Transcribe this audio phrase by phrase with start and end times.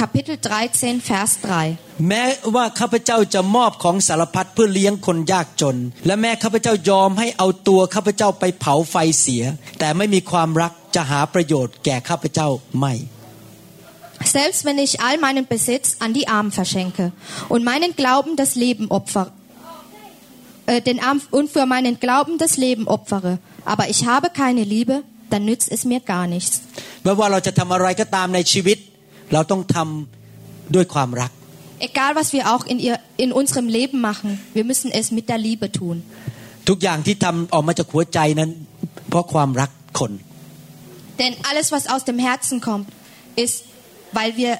[0.00, 1.66] Kapitel 13, Vers 3.
[1.78, 9.44] 3 แม้ว่าข้าพเจ้าจะมอบของสารพัดเพื่อเลี้ยงคนยากจน และแม้ข้าพเจ้ายอมให้เอาตัวข้าพเจ้าไปเผาไฟเสีย
[9.78, 12.48] แต่ไม่มีความรักจะหาประโยชน์แก่ข้าพเจ้า
[12.80, 12.94] ไม่
[14.36, 17.04] Selbst wenn ich all meinen Besitz an die Armen verschenke
[17.52, 19.26] und meinen Glauben das Leben opfer,
[20.66, 23.32] äh, den Arm und für meinen Glauben das Leben opfere,
[23.72, 24.96] aber ich habe keine Liebe,
[25.30, 26.54] dann nützt es mir gar nichts.
[27.04, 28.78] ไม่ว่าเราจะทำอะไรก็ตามในชีวิต
[29.32, 31.30] เราต้องทำด้วยความรัก
[31.88, 35.38] Egal was wir auch in, ihr, in unserem Leben machen, wir müssen es mit der
[35.46, 35.96] Liebe tun.
[36.68, 38.50] ทุกอย่างที่ทำออกมาจากหัวใจนั้น
[39.08, 40.12] เพราะความรักคน
[41.20, 42.88] Denn alles, was aus dem Herzen kommt,
[43.44, 43.56] ist,
[44.16, 44.52] weil wir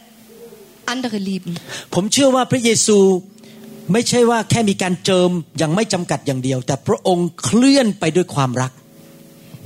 [0.94, 1.52] andere lieben.
[1.94, 2.98] ผมเชื่อว่าพระเยซู
[3.92, 8.72] ไม่ใช่ว่าแค่มีการเจิมอย่างไม่จำกัดอย่างเดียว แต่พระองค์เคลื่อนไปด้วยความรัก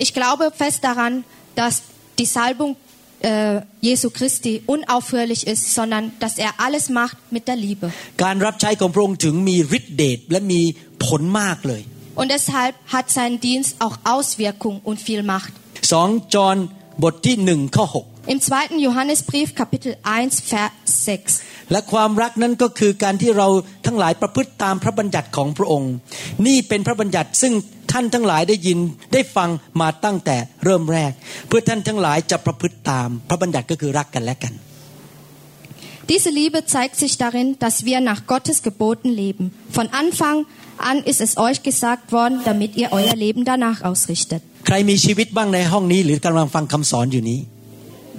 [0.04, 1.12] Ich glaube fest daran,
[1.60, 1.74] dass
[2.18, 2.72] die Salbung
[3.24, 7.86] äh, Jesu Christi unaufhörlich ist, sondern dass er alles macht mit der Liebe.
[8.24, 10.60] การรับใช้ของพระองค์ถึงมีฤทธิเดชและมี
[11.04, 11.82] ผลมากเลย
[12.20, 15.52] Und deshalb hat sein Dienst auch Auswirkung und viel Macht.
[15.92, 16.56] สองจอห์น
[17.02, 18.78] บทที่หนึ่งข้อหก Im 2.
[18.86, 21.42] Johannesbrief, Kapitel 1, Vers 6.
[21.71, 23.47] และความรักนั้นก็คือการที่เรา
[23.85, 25.93] ทั้งหลายประพฤติตามพระบัญญัติของพระองค์
[26.47, 27.53] นี่เป็นพระบัญญัติซึ่ง
[27.91, 28.79] ท่านทั้งหลายได้ยิน
[29.13, 29.49] ได้ฟัง
[29.81, 31.11] มาตั้งแต่เริ่มแรก
[31.47, 34.53] เพื่อท่านทั้งหลายจะประพฤติตามพระบัญญัติก็คือรักกันและกัน
[36.13, 39.51] Diese Liebe zeigt sich darin, dass wir nach Gottes Geboten leben.
[39.71, 40.45] Von Anfang
[40.77, 44.41] an ist es euch gesagt worden, damit ihr euer Leben danach ausrichtet.
[44.67, 47.39] ใครมีชีวิตบ้างในห้องนี้หรือกำลังฟังคำสอนอยู่นี้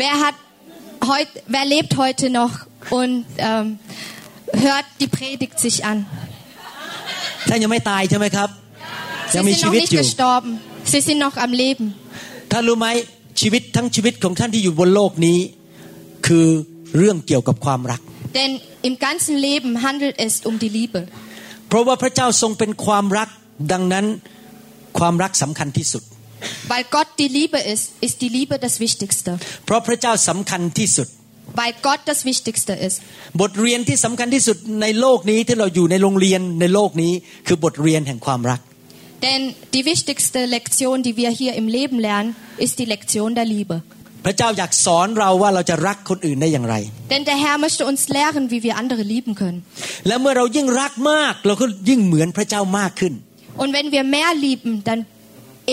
[0.03, 0.37] Wer, hat
[1.11, 2.53] heut, wer lebt heute noch
[3.00, 3.66] und ähm,
[4.66, 5.98] hört die Predigt sich an?
[7.50, 8.50] ท่านยังไม่ตายใช่ไหมครับ
[9.34, 10.52] Sie ยังมี sind ชี noch วิต nicht อยู่ gestorben.
[10.92, 11.86] Sie sind noch am Leben.
[12.52, 12.88] ท่านรู้ไหม
[13.42, 15.40] ชีวิตทั้งชีวิตของท่านที่อยู่บนโลกนี้
[16.28, 16.48] คือ
[16.98, 18.02] เรื่องเกี่ยวกับความรัก
[18.40, 18.52] Denn
[18.90, 21.02] im ganzen Leben handelt es um die Liebe.
[21.68, 23.30] เพราะว่าพระเจ้าทรงเป็นความรัก
[23.72, 24.06] ดังนั้น
[25.00, 26.04] ความรักสำคัญที่สุด
[26.72, 29.32] Weil Gott die Liebe ist, ist die Liebe das Wichtigste.
[29.66, 31.08] เพราะพระเจ้าสำคัญที่สุด
[31.60, 32.98] Weil Gott das Wichtigste ist.
[33.42, 37.12] บทเรียนที่สำคัญที่สุดในโลกนี้ที่เราอยู่ในโรงเรียนในโลกนี้
[37.48, 38.60] คือบทเรียนแห่งความรัก
[39.28, 39.42] Denn
[39.76, 42.30] die wichtigste Lektion, die wir hier im Leben lernen,
[42.66, 43.78] ist die Lektion der Liebe.
[44.26, 46.76] พระเจ้าอยากสอนเราว่าเราจะรักคนอื่นได้อย่างไร
[47.14, 49.60] Denn der Herr möchte uns lehren, wie wir andere lieben können.
[50.08, 53.14] และเมื่อเรายิ่งรักมาก เราก็ยิ่งเหมือนพระเจ้ามากขึ้น
[53.62, 55.00] Und wenn wir mehr lieben, dann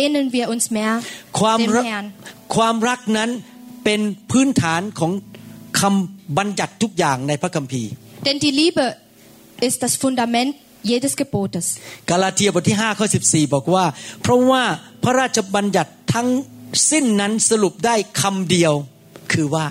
[0.03, 0.93] ähneln wir uns mehr
[1.41, 2.07] ความ dem รัก Herrn.
[2.57, 3.31] ความรักนั้น
[3.85, 4.01] เป็น
[4.31, 5.13] พื้นฐานของ
[5.80, 7.92] คำบัญญัติทุกอย่างในพระคัมภีร์
[8.26, 8.86] Denn die Liebe
[9.68, 10.52] ist das Fundament
[10.92, 11.66] jedes Gebotes.
[12.10, 13.86] กาลาเทียบทที่5ข้อ14 บอกว่า
[14.22, 14.64] เพราะว่า
[15.04, 16.30] พระราชบัญญัติทั้ง
[16.92, 18.74] สิ้นนั้นสรุปได้คำเดียว
[19.34, 19.66] คือว่า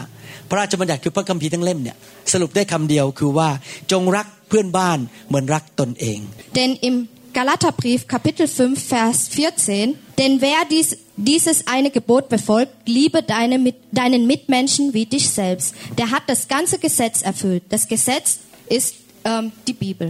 [0.48, 1.96] พระราชบัญญัติคือพระคัมภีร์ทั้งเล่มเนี่ย
[2.32, 3.48] สรุปได้คำเดียวคือว่า
[3.92, 4.98] จงรักเพื่อนบ้าน
[5.28, 6.18] เหมือนรักตนเอง
[6.58, 6.96] Denn im
[7.38, 10.88] Galaterbrief Kapitel 5 Vers 14, denn wer dies,
[11.31, 15.67] dieses eine Gebot befolgt, liebe deine, mit, deinen Mitmenschen wie dich selbst.
[15.99, 17.63] Der hat das ganze Gesetz erfüllt.
[17.69, 18.39] Das Gesetz
[18.77, 18.89] ist
[19.25, 20.07] ähm, die Bibel.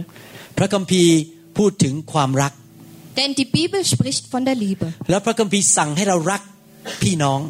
[0.58, 1.14] พระคัมภีร์
[1.58, 2.52] พูดถึงความรัก
[3.18, 4.86] Denn die Bibel spricht von der Liebe.
[5.10, 6.42] แล้วพระคัมภีร์สั่งให้เรารัก
[7.02, 7.40] พี่น้อง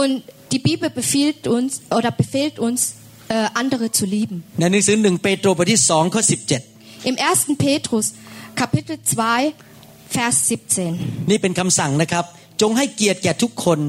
[0.00, 0.12] Und
[0.52, 2.80] die Bibel befiehlt uns oder befehlt uns,
[3.28, 4.36] äh, andere zu lieben.
[4.58, 6.22] ในหนังสือหนึ่งเปโตรบทที่สองข้อ
[6.66, 7.64] 17 Im 1.
[7.64, 8.06] Petrus
[8.60, 11.30] Kapitel 2 Vers 17.
[11.30, 12.24] นี่เป็นคำสั่งนะครับ
[12.61, 13.79] จงให้เกียรติแก่ทุกคน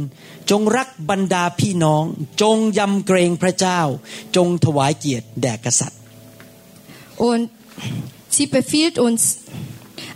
[0.50, 2.04] จงรักบรรดาพี่น้อง
[2.42, 3.80] จงยำเกรงพระเจ้า
[4.36, 6.00] จงถวายเกียรติแด่กษัตริย์
[7.28, 7.44] Und
[8.28, 9.20] sie befiehlt uns,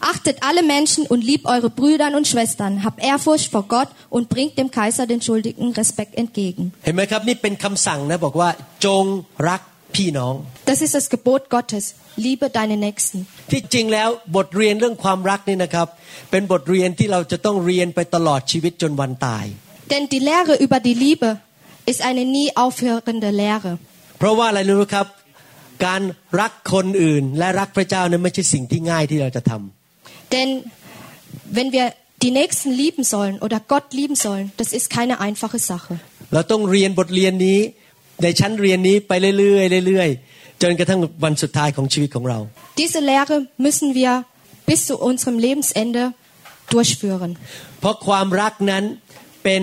[0.01, 4.59] achtet alle Menschen und liebt eure Brüder und Schwestern, habt Ehrfurcht vor Gott und bringt
[4.59, 6.65] dem Kaiser den schuldigen Respekt entgegen.
[6.85, 8.49] เห็นไหมครับนี่เป็นคำสั่งนะบอกว่า
[8.85, 9.05] จง
[9.49, 9.63] รัก
[9.96, 10.34] พี่น้อง
[10.72, 11.84] Das ist das Gebot Gottes.
[12.28, 13.18] Liebe deine Nächsten.
[13.52, 15.88] ที่จริงแล้วบทเรียนเรื่องความรักนี่นะครับ
[16.32, 19.46] เป็นบทเรียนที่เราจะต้องเรียนไปตลอดชีวิตจนวันตาย
[19.92, 21.30] Denn die Lehre über die Liebe
[21.92, 23.72] ist eine nie aufhörende Lehre.
[24.20, 25.08] เพราะว่าอะไรรู้ไหมครับ
[25.86, 26.02] การ
[26.42, 30.50] รักคนอื่น และรักพระเจ้านั้นไม่ใช่สิ่งที่ง่ายที่เราจะทำ Denn
[31.58, 31.86] wenn wir
[32.24, 35.94] die Nächsten lieben sollen oder Gott lieben sollen, das ist keine einfache Sache.
[36.34, 37.60] เราต้องเรียนบทเรียนนี้
[38.23, 42.39] ในชั้นเรียนนี้ไปเรื่อยๆเรื่อยๆจนกระทั่งวันสุดท้ายของชีวิตของเรา
[42.83, 43.37] Diese Lehre
[43.67, 44.13] müssen wir
[44.71, 46.03] bis zu unserem Lebensende
[46.75, 47.31] durchführen.
[47.81, 48.85] เพราะความรักนั้น
[49.45, 49.63] เป็น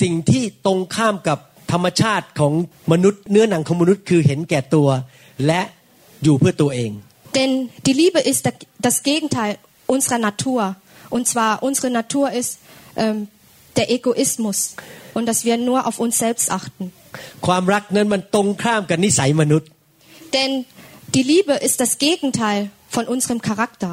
[0.00, 1.38] สิ่งที่ตรงข้ามกับ
[1.72, 2.52] ธรรมชาติของ
[2.92, 4.88] มนุษย์เนื้อหนังของมนุษย์คือเห็นแก่ตัว
[5.46, 5.60] และ
[6.24, 6.90] อยู่เพื่อตัวเอง
[7.38, 7.50] Denn
[7.86, 9.52] die Liebe ist da- das Gegenteil
[9.94, 10.60] unserer Natur.
[11.16, 12.50] Und zwar unsere Natur ist
[13.02, 13.18] ähm,
[13.78, 14.58] der Egoismus
[15.16, 16.84] und dass wir nur auf uns selbst achten.
[17.46, 19.68] ความรักนั้นมันตรงข้ามกับนิสัยมนุษย์
[20.36, 20.50] Denn
[21.16, 22.60] die Liebe ist das Gegenteil
[22.94, 23.92] von unserem Charakter.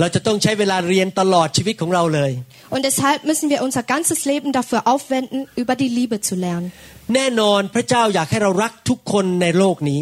[0.00, 2.32] เราจะต้องใช้เวลาเรียนตลอดชีวิตของเราเลย
[2.74, 6.68] Und deshalb müssen wir unser ganzes Leben dafür aufwenden, über die Liebe zu lernen.
[7.14, 10.00] แน่นอนพระเจ้าอยากให้เรารักทุกคนในโลกนี้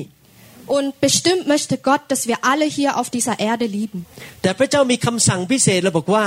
[0.76, 3.98] Und bestimmt möchte Gott, dass wir alle hier auf dieser Erde lieben.
[4.42, 6.26] แต่พระเจ้ามีคำสั่งพิเศษเราบอกว่า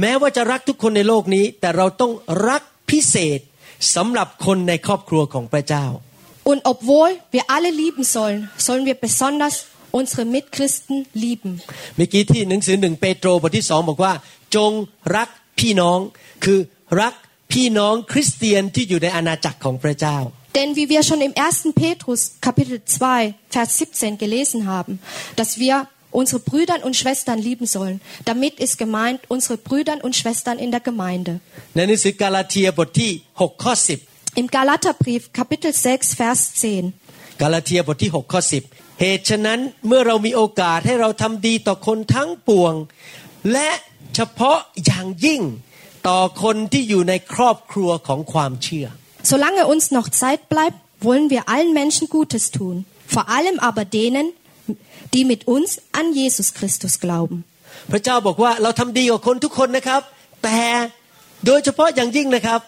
[0.00, 2.12] แม้ว่าจะรักทุกคนในโลกนี้ แต่เราต้อง
[2.48, 3.40] รักพิเศษ
[3.94, 5.86] สำหรับคนในครอบครัวของพระเจ้า
[6.50, 9.54] Und obwohl wir alle lieben sollen, sollen wir besonders
[9.98, 11.52] unsere Mitchristen lieben.
[11.96, 14.12] เมื่อกี้ที่หนังสือหนึ่งเปโตรบทที่สองบอกว่า
[14.56, 14.72] จง
[15.16, 15.28] รัก
[15.60, 15.98] พี่น้อง
[16.44, 16.58] คือ
[17.00, 17.14] รัก
[17.52, 20.18] พี่น้องคริสเตียนที่อยู่ในอาณาจักรของพระเจ้า
[20.56, 21.74] Denn wie wir schon im 1.
[21.82, 24.92] Petrus Kapitel 2, Vers 17 gelesen haben,
[25.36, 25.86] dass wir
[26.19, 27.97] unsere Brüder und Schwestern lieben sollen.
[28.23, 31.33] Damit ist gemeint unsere Brüder und Schwestern in der Gemeinde.
[31.75, 33.11] ในหนังสือกาลาเทียบทที่
[33.41, 33.73] 6ข้อ
[34.41, 36.83] Im Galaterbrief Kapitel 6, Vers 10.
[36.93, 38.41] 10 กาลาเทียบทที่6ข้อ
[38.71, 42.73] 10 เหตุฉะนั้นเมื่อเรามีโอกาสให้เราทำดีต่อคนทั้งปวง
[43.51, 43.69] และ
[44.15, 45.41] เฉพาะอย่างยิ่ง
[46.07, 48.87] ต่อคนที่อยู่ในครอบครัวของความเชื่อ
[49.31, 52.75] Solange uns noch Zeit bleibt, wollen wir allen Menschen Gutes tun.
[53.15, 54.25] Vor allem aber denen,
[55.13, 55.69] die mit uns
[55.99, 57.37] an Jesus Christus glauben.
[57.91, 60.01] พระเจ้าบอกว่าเราทำดีกับคนทุกคนนะครับ
[60.43, 60.59] แต่
[61.45, 62.59] โดยเฉพาะอย่างยิ่งนะครับ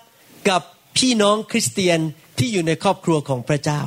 [0.49, 0.61] กับ
[0.97, 1.99] พี่น้องคริสเตียน
[2.39, 3.81] ที่อยู่ในครอบครัวของพระเจ้า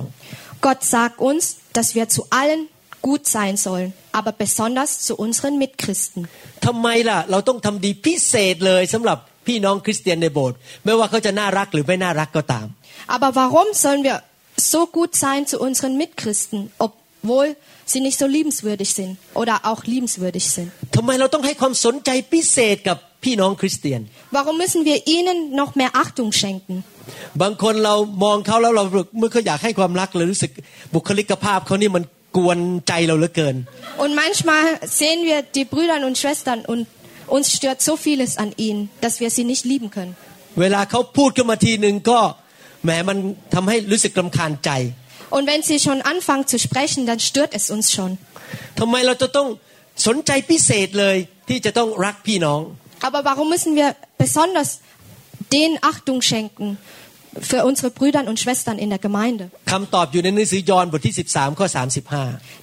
[0.67, 1.45] Gott sagt uns,
[1.77, 2.61] dass wir zu allen
[3.09, 6.21] gut sein sollen, aber besonders zu unseren Mitchristen.
[6.67, 12.67] ทำไมล่ะ เราต้องทำดีพิเศษเลยสำหรับพี่น้องคริสเตียนในโบสถ์ไม่ว่าเขาจะน่ารักหรือไม่น่ารักก็ตาม
[13.15, 14.17] Aber warum sollen wir
[14.73, 16.61] so gut sein zu unseren Mitchristen,
[17.25, 17.57] obwohl
[17.93, 20.69] sie nicht so liebenswürdig sind oder auch liebenswürdig sind?
[20.97, 24.01] ทำไมเราต้องให้ความสนใจพิเศษกับพี่น้องคริสเตียน
[24.37, 26.77] Warum müssen wir ihnen noch mehr Achtung schenken?
[27.43, 27.95] บางคนเรา
[28.25, 28.85] มองเขาแล้วเรา
[29.19, 30.51] เมื่อเขาอยากให้ความรักเลยรู้สึก
[30.95, 32.05] บุคลิกภาพเขานี่มัน
[32.37, 32.59] กวน
[32.89, 33.57] ใจเราเหลือเกิน
[34.03, 34.65] Und manchmal
[35.01, 36.83] sehen wir die Brüder und Schwestern und
[37.37, 40.15] uns stört so vieles an ihnen, dass wir sie nicht lieben können.
[40.61, 42.19] เวลาเขาพูดขึ้นมาทีหนึ่งก็
[42.85, 43.19] แหมมัน
[43.55, 44.71] ทำให้รู้สึกรำคาญใจ
[45.37, 48.11] Und wenn sie schon anfangen zu sprechen, dann stört es uns schon.
[48.81, 49.49] ทำไมเราจะต้อง
[50.07, 51.17] สนใจพิเศษเลย
[51.49, 52.61] ที่จะต้องรักพี่น้อง
[53.09, 53.89] Aber warum müssen wir
[54.25, 54.71] besonders
[55.57, 56.67] denen Achtung schenken
[57.51, 59.45] für unsere Brüder und Schwestern in der Gemeinde?
[59.73, 61.67] คำตอบอยู่ในหนังสือยอห์นบทที่ 13 ข้อ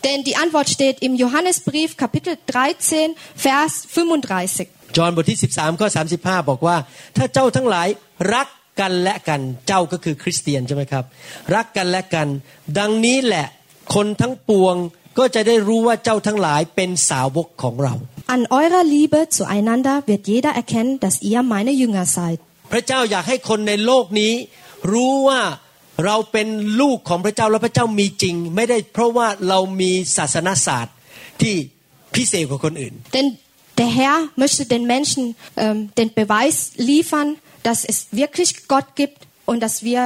[0.05, 3.15] Denn die Antwort steht im Johannesbrief Kapitel 13,
[3.45, 4.67] Vers 35.
[4.67, 5.87] 35 จอห์นบทที่ 13 ข้อ
[6.19, 6.77] 35 บอกว่า
[7.17, 7.87] ถ้าเจ้าทั้งหลาย
[8.33, 8.47] รัก
[8.80, 11.04] กันและกันเจ้าก็คือคริสเตียนใช่ไหมครับ
[11.54, 12.28] รักกันและกัน
[12.78, 13.46] ดังนี้แหละ
[13.94, 14.76] คนทั้งปวง
[15.18, 17.94] ก็จะได้รู้ว่าเจ้าทั้งหลายเป็นสาวกของเรา
[18.34, 22.38] An eurer Liebe zueinander wird jeder erkennen, dass ihr meine Jünger seid.
[22.72, 24.32] พระเจ้าอยากให้คนในโลกนี้
[24.92, 25.40] รู้ว่า
[26.04, 26.48] เราเป็น
[26.80, 30.94] ลูกของพระเจ้าและพระเจ้ามีจริง ไม่ได้เพราะว่าเรามีศาสนศาสตร์
[31.42, 31.54] ที่
[32.14, 33.26] พิเศษกว่าคนอื่น Denn
[33.80, 35.22] der Herr möchte den Menschen
[35.64, 36.56] ähm, den Beweis
[36.90, 37.28] liefern,
[37.67, 40.01] dass es wirklich Gott gibt und dass wir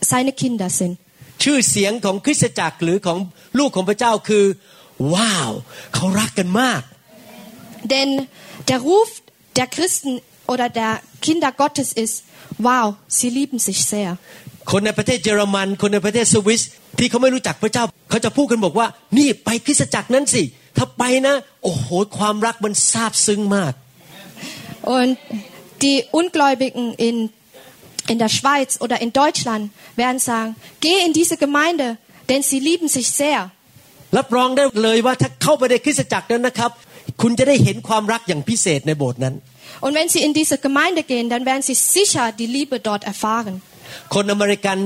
[0.00, 0.94] seine Kinder sind.
[1.44, 3.18] ชื่อเสียงของคริสตจักรหรือของ
[3.58, 4.44] ลูกของพระเจ้าคือ
[5.14, 5.50] ว้าว
[5.94, 6.82] เขารักกันมาก
[7.92, 8.10] Denn
[8.70, 9.08] der Ruf
[9.58, 10.12] der Christen
[10.52, 10.92] oder der
[11.26, 12.14] Kinder Gottes ist,
[12.68, 12.86] wow,
[13.18, 14.10] sie lieben sich sehr.
[14.70, 16.62] คนในประเทศเยอรมัน คนในประเทศสวิส
[16.98, 18.86] ที่เขาไม่รู้จักพระเจ้า เขาจะพูดกันบอกว่า
[19.18, 20.42] นี่ไปคริสตจักรนั้นสิ
[20.76, 21.86] ถ้าไปนะ โอ้โห
[22.18, 23.72] ความรักมันซาบซึ้งมาก
[24.96, 25.10] Und
[25.85, 27.15] die Ungläubigen in,
[28.11, 29.63] in der Schweiz oder in Deutschland
[30.01, 30.49] werden sagen,
[30.85, 31.87] geh in diese Gemeinde,
[32.29, 33.41] denn sie lieben sich sehr.
[34.17, 36.71] รับรองได้เลยว่าถ้าเข้าไปในคริสตจักรนั้นนะครับ
[37.21, 39.35] คุณจะได้เห็นความรักอย่างพิเศษในโบสถ์นั้น
[39.85, 43.55] Und wenn sie in diese Gemeinde gehen, dann werden sie sicher die Liebe dort erfahren.
[44.13, 44.77] คนอเมริกัน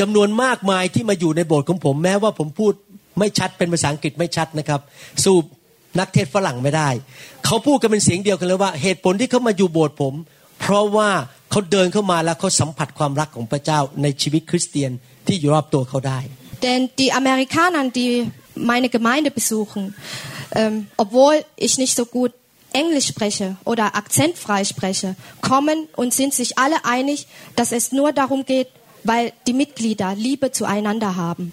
[0.00, 2.72] จำนวนมากมายที่มาอยู่ในโบสถ์ของผมแม้ว่าผมพูด
[3.18, 4.80] ไม่ชัดเป็นภาษาอังกฤษไม่ชัดนะครับ
[5.24, 5.36] สู้
[5.98, 6.88] นักเทศฝรั่งไม่ได้
[7.44, 10.14] เขาพูดกันเป็นเสียงเดียวกันเลยว่า เหตุผลที่เขามาอยู่โบสถ์ผม
[10.59, 11.09] เพราะว่า
[11.51, 14.91] เขาเดินเข้ามาแล้วเขาสัมผัสความรักของพระเจ้าในชีวิตคริสเตียน
[15.27, 16.19] ที่อยู่รอบตัวเขาได้
[16.65, 18.13] Denn die Amerikaner, die
[18.71, 19.81] meine Gemeinde besuchen,
[20.59, 22.31] ähm, obwohl ich nicht so gut
[22.81, 28.45] Englisch spreche oder akzentfrei spreche, kommen und sind sich alle einig, dass es nur darum
[28.45, 28.67] geht,
[29.03, 31.45] weil die Mitglieder Liebe zueinander haben.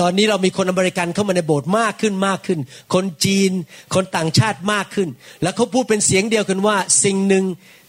[0.00, 2.58] ตอนนี้เรามีคนอเมริกันเข้ามาในโบสถ์มากขึ้นมากขึ้น
[2.94, 3.52] คนจีน
[3.94, 5.08] คนต่างชาติมากขึ้น
[5.42, 7.44] แล้วเขาพูดเป็นเสียงเดียวกันว่า สิ่งหนึ่ง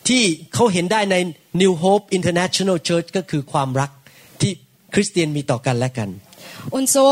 [0.09, 0.23] ที่
[0.55, 1.17] เขาเห็นได้ใน
[1.61, 3.91] New Hope International Church ก็คือความรัก
[4.41, 4.53] ที่
[4.95, 6.09] คริสเตียนมีต่อกันและกัน
[6.77, 7.05] Und so,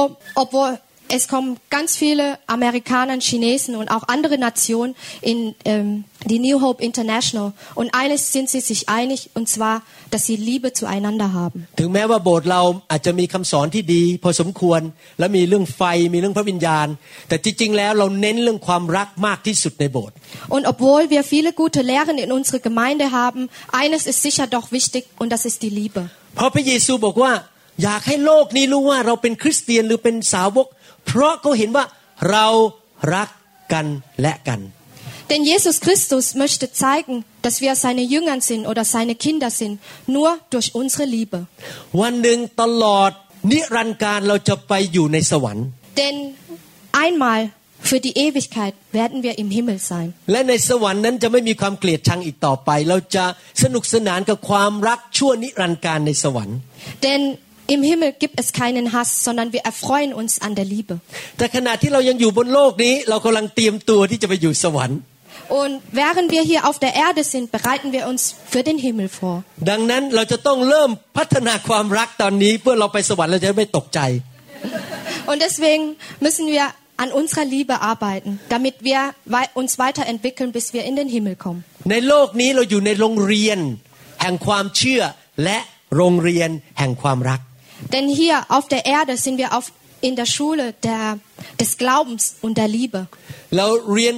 [0.43, 0.71] obwohl
[1.10, 6.82] es kommen ganz viele Amerikaner, Chinesen und auch andere Nationen in ähm, die New Hope
[6.82, 7.54] International.
[7.76, 11.68] Und eines sind sie sich einig, und zwar, dass sie Liebe zueinander haben.
[11.80, 12.62] ถึงแม้ว่าโบสถ์เรา
[12.92, 14.82] อาจจะมีคำสอนที่ดี พอสมควร
[15.20, 15.82] และมีเรื่องไฟ
[16.14, 16.88] มีเรื่องพระวิญญาณ
[17.28, 20.16] แต่จริงๆแล้วเราเน้นเรื่องความรักมากที่สุดในโบสถ์
[20.56, 23.42] Und obwohl wir viele gute Lehren in unserer Gemeinde haben,
[23.82, 26.02] eines ist sicher doch wichtig, und das ist die Liebe.
[26.36, 27.32] เพราะพระเยซูบอกว่า
[27.84, 30.68] อยากให้โลกนี้รู้ว่าเราเป็นคริสเตียนหรือเป็นสาวก
[31.09, 31.85] เพราะเขาเห็นว่า
[32.31, 32.47] เรา
[33.15, 33.29] รัก
[33.73, 33.87] กัน
[34.23, 34.61] และกัน
[35.31, 40.39] Denn Jesus Christus möchte zeigen, dass wir seine Jünger sind oder seine Kinder sind, nur
[40.49, 41.47] durch unsere Liebe.
[46.01, 46.17] Denn
[46.93, 47.51] einmal
[47.81, 50.15] für die Ewigkeit werden wir im Himmel sein.
[57.03, 57.39] Denn
[57.76, 60.96] im Himmel gibt es keinen Hass, sondern wir erfreuen uns an der Liebe.
[61.38, 65.00] แต่ขณะที่เรายังอยู่บนโลกนี้ เรากำลังเตรียมตัวที่จะไปอยู่สวรรค์
[65.62, 68.22] Und während wir hier auf der Erde sind, bereiten wir uns
[68.54, 69.36] für den Himmel vor.
[69.70, 74.00] ดังนั้นเราจะต้องเริ่มพัฒนาความรักตอนนี้ เพื่อเราไปสวรรค์เราจะไม่ตกใจ
[75.30, 75.84] Und deswegen
[76.26, 76.66] müssen wir
[77.04, 81.62] an unserer Liebe arbeiten, damit wir wei- uns weiterentwickeln, bis wir in den Himmel kommen.
[81.92, 83.60] ในโลกนี้เราอยู่ในโรงเรียน
[84.22, 85.02] แห่งความเชื่อ
[85.44, 85.58] และ
[85.96, 86.50] โรงเรียน
[86.80, 87.40] แห่งความรัก
[87.94, 89.66] Denn hier auf der Erde sind wir auf,
[90.08, 91.20] in der Schule der,
[91.60, 93.02] des Glaubens und der Liebe.
[93.58, 94.16] เราเรียน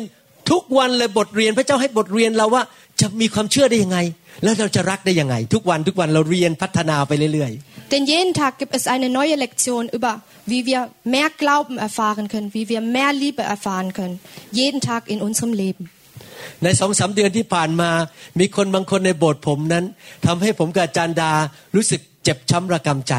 [0.51, 2.63] ทุกวันเลยบทเรียนพระเจ้าให้บทเรียนเราว่า
[3.01, 3.99] จะมีความเชื่อได้ยังไง
[4.43, 7.53] แล้วเราจะรักได้ยังไง ทุกวันทุกวันเราเรียนพัฒนาไปเรื่อย
[7.91, 10.13] Denn jeden Tag gibt es eine neue Lektion über,
[10.51, 10.81] wie wir
[11.15, 14.19] mehr Glauben erfahren können, wie wir mehr Liebe erfahren können.
[14.51, 15.83] Jeden Tag in unserem Leben.
[16.23, 17.89] ๆในสองสามเดือนที่ผ่านมา
[18.39, 19.85] มีคนบางคนในโบสถ์ผมนั้น
[20.25, 21.31] ทำให้ผมกับอาจารย์ดา
[21.75, 23.13] รู้สึกเจ็บช้ำระกำใจ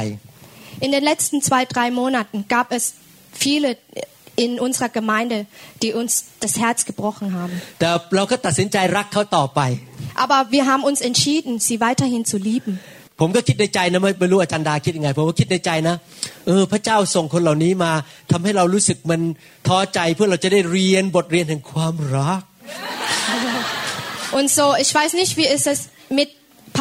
[0.85, 2.95] In den letzten zwei, drei Monaten gab es
[3.33, 3.77] viele
[4.37, 5.47] in unserer Gemeinde,
[5.83, 7.55] die uns das Herz gebrochen haben.
[7.81, 9.61] แต่เราก็ตัดสินใจรักเขาต่อไป
[10.25, 12.75] Aber wir haben uns entschieden, sie weiterhin zu lieben.
[13.21, 15.95] ผมก็คิดในใจนะไม่ไม่รู้อาจารย์ดาคิดยังไงผมก็คิดในใจนะ
[16.47, 17.93] เออพระเจ้าส่งคนเหล่านี้มา
[18.33, 19.21] ทำให้เรารู้สึกมัน
[19.67, 22.43] ท้อใจเพื่อเราจะได้เรียนบทเรียนแห่งความรัก
[24.39, 25.81] Und so, ich weiß nicht, wie es es
[26.19, 26.31] mit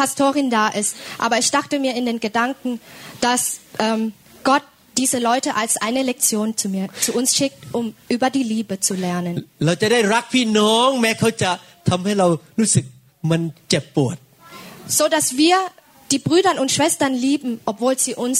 [0.00, 2.80] Pastorin da ist, aber ich dachte mir in den Gedanken,
[3.20, 3.42] dass
[3.78, 4.12] ähm,
[4.44, 4.62] Gott
[4.98, 8.94] diese Leute als eine Lektion zu mir, zu uns schickt, um über die Liebe zu
[8.94, 9.34] lernen.
[9.64, 11.50] เราจะได้รักพี่น้องแม้เขาจะ
[11.88, 12.26] ทำให้เรา
[12.58, 12.84] รู้สึก
[13.30, 14.16] มันเจ็บปวด
[14.98, 15.56] So dass wir
[16.12, 18.38] die Brüder und Schwestern lieben, obwohl sie uns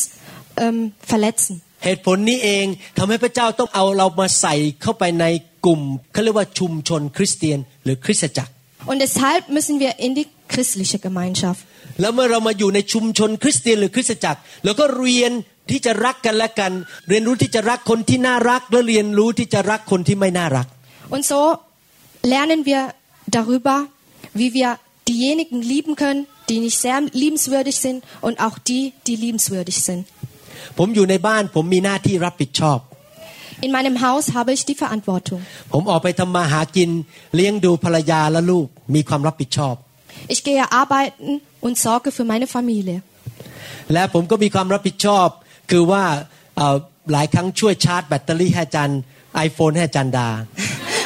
[0.64, 0.78] ähm,
[1.12, 1.54] verletzen.
[1.84, 2.66] เหตุผลนี้เอง
[2.98, 5.26] ทำให้พระเจ้าต้องเอาเรามาใส่เข้าไปใน
[5.66, 5.80] กลุ่ม
[6.12, 8.52] เขาเรียกว่าชุมชนคริสเตียนหรือคริสตจักร
[8.90, 11.61] Und deshalb müssen wir in die christliche Gemeinschaft.
[12.01, 15.31] แล้วเมื่อเรามาอยู่ในชุมชนคริสเตียนหรือคริสตจักรเราก็เรียน
[15.69, 16.71] ที่จะรักกันและกัน
[17.09, 20.67] เรียนรู้ที่จะรักคนที่น่ารัก และเรียนรู้ที่จะรักคนที่ไม่น่ารัก
[21.13, 21.41] Und so
[22.33, 22.81] lernen wir
[23.37, 23.75] darüber,
[24.39, 24.69] wie wir
[25.11, 30.03] diejenigen lieben können, die nicht sehr liebenswürdig sind und auch die, die liebenswürdig sind.
[30.77, 32.79] ผมอยู่ในบ้านผมมีหน้าที่รับผิดชอบ
[33.65, 35.41] In meinem Haus habe ich die Verantwortung.
[35.73, 36.89] ผมออกไปทำมาหากิน
[37.35, 39.75] เลี้ยงดูภรรยาและลูกมีความรับผิดชอบ
[40.33, 41.29] Ich gehe arbeiten
[41.65, 42.97] und sorge für meine Familie.
[43.93, 45.27] และผมก็มีความรับผิดชอบ
[45.71, 46.03] คือว่า
[47.11, 48.99] หลายครั้งช่วยชาร์จแบตเตอรี่ให้อาจารย์
[49.35, 50.29] ไอโฟนให้อาจารย์ดา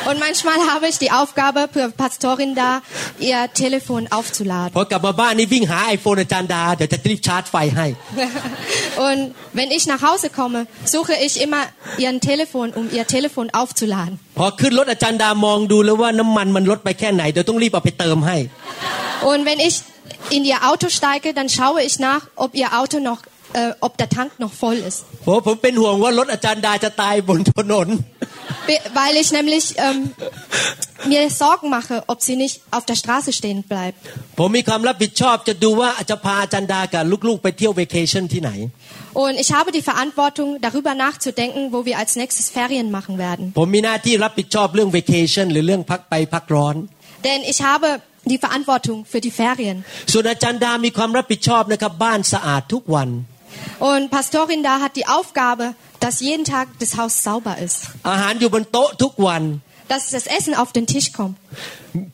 [0.09, 2.71] Und manchmal habe ich die Aufgabe für Pastorin da,
[3.31, 4.73] ihr Telefon aufzuladen.
[4.76, 7.87] พอกลับมาบ้านนี่วิ่งหาไอโฟนอาจารย์ดาเดี๋ยวจะรีบชาร์จไฟให้
[9.07, 9.21] Und
[9.59, 10.61] wenn ich nach Hause komme,
[10.95, 11.62] suche ich immer
[12.02, 14.14] ihren Telefon, um ihr Telefon aufzuladen.
[14.38, 18.37] พอขึ้นรถอาจารย์ดามองดูแล้วว่าน้ำมันมันลดไปแค่ไหนเดี๋ยวต้องรีบเอาไปเติมให้
[19.31, 19.76] Und wenn ich
[20.37, 23.21] in ihr Auto steige, dann schaue ich nach, ob ihr Auto noch,
[23.61, 24.99] äh, ob der Tank noch voll ist.
[25.23, 28.34] เพราะผมเป็นห่วงว่ารถอาจารย์ดาจะตายบนถนน Be-
[28.94, 30.12] weil ich nämlich ähm,
[31.08, 33.98] mir Sorgen mache, ob sie nicht auf der Straße stehen bleibt.
[39.14, 43.54] Und ich habe die Verantwortung, darüber nachzudenken, wo wir als nächstes Ferien machen werden.
[47.24, 49.86] Denn ich habe die Verantwortung für die Ferien.
[53.80, 57.76] Und Pastorin da hat die Aufgabe, dass jeden Tag das Haus sauber ist.
[58.11, 59.43] อาหารอยู่บนโต๊ะทุกวัน
[59.93, 61.37] Dass das Essen auf den Tisch kommt.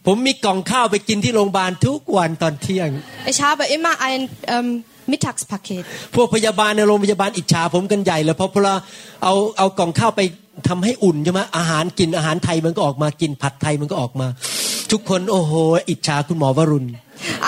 [0.07, 2.91] ผมมีกล่องข้าวไปกินที่โรงพยาบาลทุกวันตอนเที่ยง
[3.33, 4.21] Ich habe immer ein
[4.55, 4.69] ähm,
[5.13, 5.85] Mittagspaket.
[6.15, 8.75] พวกพยาบาลในโรงพยาบาลอิจฉาผมกันใหญ่เลยเพราะพอเรา
[9.25, 10.21] เอาเอากล่องข้าวไป
[10.69, 14.27] ทำให้อุ่นใช่ไหมอาหารกินอาหารไทยมันก็ออกมากินผัดไทยมันก็ออกมา
[14.93, 15.53] ทุกคนโอ้โห
[15.89, 16.87] อิจฉาคุณหมอวรุณ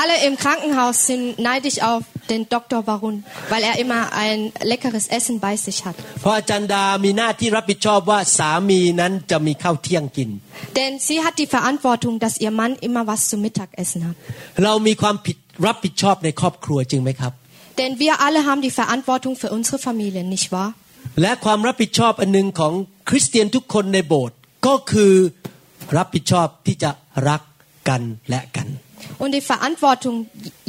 [0.00, 2.80] Alle im Krankenhaus sind neidisch auf den Dr.
[2.88, 3.16] Warun,
[3.52, 4.38] weil er immer ein
[4.72, 5.96] leckeres Essen bei sich hat.
[6.20, 10.30] เพราะอาจารย์ดามีหน้าที่รับผิดชอบว่าสามีนั้นจะมีข้าวเที่ยงกิน
[10.78, 14.16] Denn sie hat die Verantwortung, dass ihr Mann immer was zum Mittagessen hat.
[14.64, 15.36] เรามีความผิด
[15.66, 17.32] รับผิดชอบในครอบครัวจริงไหมครับ
[17.78, 20.70] Denn wir alle haben die Verantwortung für unsere Familien, nicht wahr?
[21.22, 22.72] และความรับผิดชอบอันหนึ่งของ
[23.08, 24.36] คริสเตียนทุกคนในโบสถ์
[24.66, 25.12] ก็คือ
[25.96, 26.90] รับผิดชอบที่จะ
[27.28, 27.42] รัก
[27.88, 28.68] กันและกัน
[29.22, 30.14] Und die Verantwortung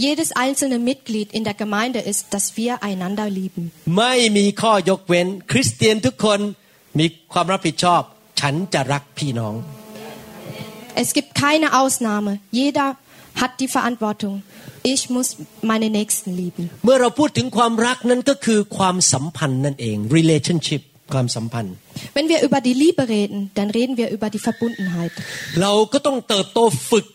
[0.08, 3.64] jedes einzelne Mitglied in der Gemeinde ist, dass wir einander lieben.
[3.98, 6.40] ไม่มีข้อยกเว้น คริสเตียนทุกคน
[7.00, 8.02] มีความรับผิดชอบ
[8.42, 9.56] ฉันจะรักพี่น้อง
[11.04, 12.32] Es gibt keine Ausnahme.
[12.62, 12.88] Jeder
[13.42, 14.34] hat die Verantwortung.
[14.84, 15.28] Ich muss
[15.72, 16.64] meine Nächsten lieben.
[16.86, 20.82] เมื่อเราพูดถึงความรักนั้นก็คือความสัมพันธ์นั่นเอง relationship
[21.14, 21.74] ความสัมพันธ์
[22.16, 25.14] Wenn wir über die Liebe reden, dann reden wir über die Verbundenheit.
[25.62, 26.60] เราก็ต้องเติบโต
[26.90, 27.06] ฝึก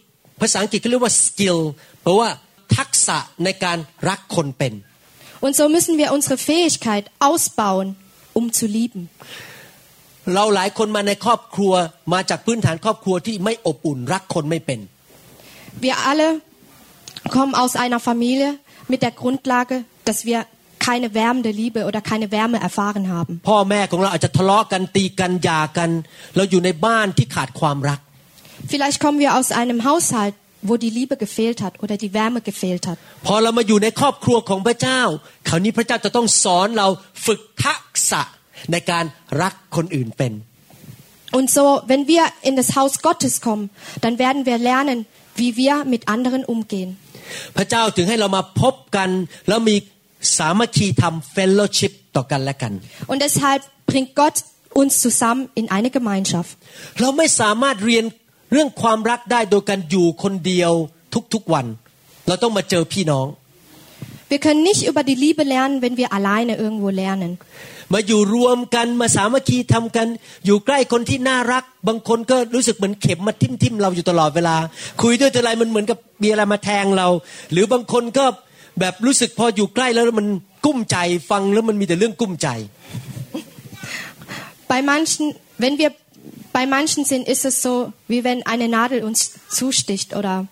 [0.42, 1.60] ภาษาอังกฤษเขาเรียกว่า skill
[2.02, 2.30] เพราะว่า
[2.78, 3.78] ทักษะในการ
[4.10, 4.74] รักคนเป็น
[5.46, 7.88] Und so müssen wir unsere Fähigkeit ausbauen,
[8.40, 9.02] um zu lieben.
[10.36, 11.74] เราหลายคนมาในครอบครัว
[12.14, 14.80] มาจากพื้นฐานครอบครัวที่ไม่อบอุ่นรักคนไม่เป็น
[15.86, 16.28] Wir alle
[17.36, 18.50] kommen aus einer Familie
[18.92, 19.78] mit der Grundlage,
[20.08, 20.40] dass wir
[20.88, 23.34] keine wärmende Liebe oder keine Wärme erfahren haben.
[23.50, 25.90] พ่อแม่ของเราอาจจะทะเลาะกันตีกันหย่ากัน
[26.36, 28.00] เราอยู่ในบ้านที่ขาดความรัก
[28.73, 30.35] Vielleicht kommen wir aus einem Haushalt,
[30.69, 32.99] wo die Liebe gefehlt hat oder die Wärme gefehlt hat.
[33.27, 35.01] พอเรามาอยู่ในครอบครัวของพระเจ้า
[35.49, 36.89] คราวนี้พระเจ้าจะต้องสอนเรา
[37.27, 38.23] ฝึกทักษะ
[38.73, 39.05] ในการ
[39.43, 40.33] รักคนอื่นเป็น
[41.39, 43.65] Und so, wenn wir in das Haus Gottes kommen,
[44.03, 44.99] dann werden wir lernen,
[45.41, 46.91] wie wir mit anderen umgehen.
[47.57, 49.11] พระเจ้าถึงให้เรามาพบกัน
[49.49, 49.77] แล้วมี
[50.39, 52.73] สามัคคีธรรม fellowship ต่อกันและกัน
[53.11, 54.37] Und deshalb bringt Gott
[54.81, 56.53] uns zusammen in eine Gemeinschaft.
[57.01, 58.05] เราไม่สามารถเรียน
[58.52, 60.72] เรื่องความรักได้โดยการอยู่คนเดียว
[61.34, 61.66] ทุกๆวัน
[62.28, 63.28] เราต้องมาเจอพี่น้อง
[64.34, 67.32] Wir können nicht über die Liebe lernen, wenn wir alleine irgendwo lernen.
[67.94, 70.08] มาอยู่รวมกันมาสามัคคีทำกัน
[70.46, 74.56] อยู่ใกล้คนที่น่ารัก บางคนก็รู้สึกเหมือนเข็มมาทิ่มทิมๆเราอยู่ตลอดเวลา
[75.02, 77.08] คุยด้วยทีไรมันเหมือนกับมีอะไรมาแทงเรา
[77.52, 78.26] หรือบางคนก็
[78.80, 80.28] แบบรู้สึกพออยู่ใกล้แล้วมัน
[80.66, 80.98] กุ้มใจ
[81.30, 82.50] ฟังแล้วมันมีแต่เรื่องกุ้มใจ
[84.72, 85.26] Bei manchen,
[85.64, 85.92] wenn wir
[86.53, 90.47] bei manchen sind, ist es so, wie wenn eine Nadel uns zusticht oder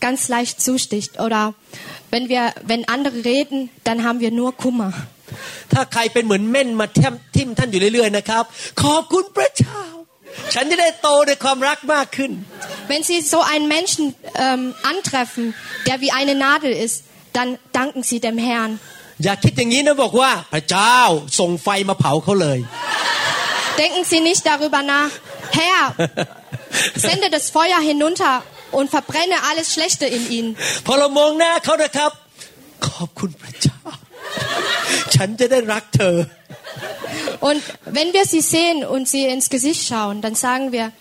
[0.00, 1.54] ganz leicht zusticht oder
[2.10, 4.92] wenn wir, wenn andere reden, dann haben wir nur Kummer.
[5.72, 8.44] ถ้าใครเป็นเหมือนเม่นมาทิ่มทิ่มท่านอยู่เรื่อยๆนะครับ
[8.82, 9.80] ขอบคุณพระเจ้า
[10.54, 12.32] ฉันจะได้โตในความรักมากขึ้น
[12.90, 14.04] Wenn Sie so einen Menschen
[14.46, 15.44] ähm, antreffen,
[15.86, 16.96] der wie eine Nadel ist,
[17.36, 17.48] dann
[17.78, 18.72] danken Sie dem Herrn.
[19.24, 20.96] อย่าคิดอย่างนี้นะบอกว่า พระเจ้า
[21.38, 22.58] ส่งไฟมาเผาเขาเลย
[23.78, 25.10] Denken Sie nicht darüber nach,
[25.50, 25.94] Herr,
[26.94, 30.50] sende das Feuer hinunter und verbrenne alles Schlechte in ihnen.
[30.86, 32.10] พอเรามองหน้าเขานะครับ
[32.86, 33.78] ขอบคุณพระเจ้า
[35.14, 36.16] ฉันจะได้รักเธอ
[37.48, 37.62] Und
[37.96, 40.92] wenn wir sie sehen und sie ins Gesicht schauen, dann sagen wir,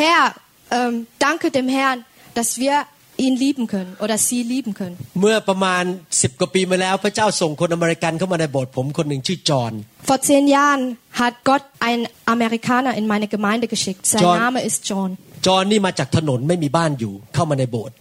[0.00, 0.34] Herr,
[0.70, 2.86] ähm, danke dem Herrn, dass wir
[3.25, 4.95] ihn lieben können oder sie lieben können.
[5.21, 5.83] เมื่อประมาณ
[6.21, 9.73] สิบกว่าปีมาแล้วพระเจ้าส่งคนอเมริกันเข้ามาในโบสถ์ผมคนหนึ่งชื่อจอห์น
[10.09, 10.83] Vor zehn Jahren
[11.21, 14.01] hat Gott einen Amerikaner in meine Gemeinde geschickt.
[14.11, 14.37] Sein John.
[14.43, 15.09] Name ist John.
[15.47, 17.95] จอห์นนี่มาจากถนนไม่มีบ้านอยู่เข้ามาในโบสถ์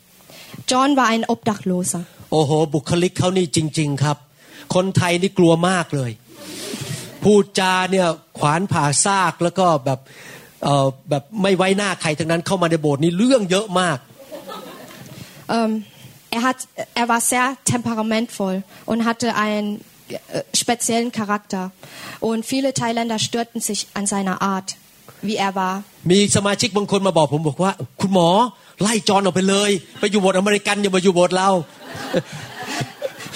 [0.70, 2.03] John war ein Obdachloser.
[2.33, 4.16] โอ้โห บุคลิกเขานี่จริง ๆครับ
[4.74, 6.11] คนไทยนี่กลัวมากเลย
[7.24, 8.07] พูดจาเนี่ย
[8.38, 10.00] ขวานผ่าซากแล้วก็แบบ
[10.64, 13.98] เอ่อแบบไม่ไว้หน้าใครทั้งนั้นเข้ามาในโบสถ์นี่เรื่องเยอะมาก
[15.50, 15.86] Ähm,
[16.32, 16.58] er, hat,
[16.93, 21.72] er war sehr temperamentvoll und hatte einen äh, speziellen Charakter.
[22.19, 24.76] Und viele Thailänder störten sich an seiner Art,
[25.22, 25.76] wie er war.
[26.12, 28.30] มีสมาชิกบางคนมาบอกผมบอกว่า คุณหมอ
[28.82, 31.50] ไล่จอห์นออกไปเลย ไปอยู่โบสถ์อเมริกันอย่ามาอยู่โบสถ์เรา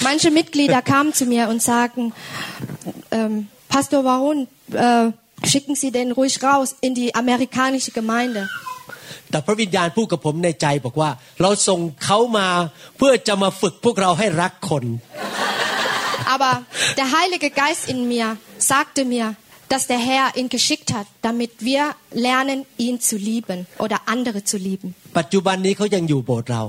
[0.08, 2.12] Manche Mitglieder kamen zu mir und sagten,
[3.10, 5.12] ähm, Pastor Warun, äh,
[5.46, 8.48] schicken Sie den ruhig raus in die amerikanische Gemeinde.
[9.30, 11.10] แต่พระวิญญาณพูดกับผมในใจบอกว่า
[11.42, 12.48] เราส่งเขามา
[12.98, 14.84] เพื่อจะมาฝึกพวกเราให้รักคน
[16.34, 16.54] Aber
[16.96, 18.26] der Heilige Geist in mir
[18.58, 19.26] sagte mir,
[19.68, 24.56] dass der Herr ihn geschickt hat, damit wir lernen, ihn zu lieben oder andere zu
[24.68, 24.88] lieben.
[25.18, 26.62] ปัจจุบันนี้เขายังอยู่โบสถ์เรา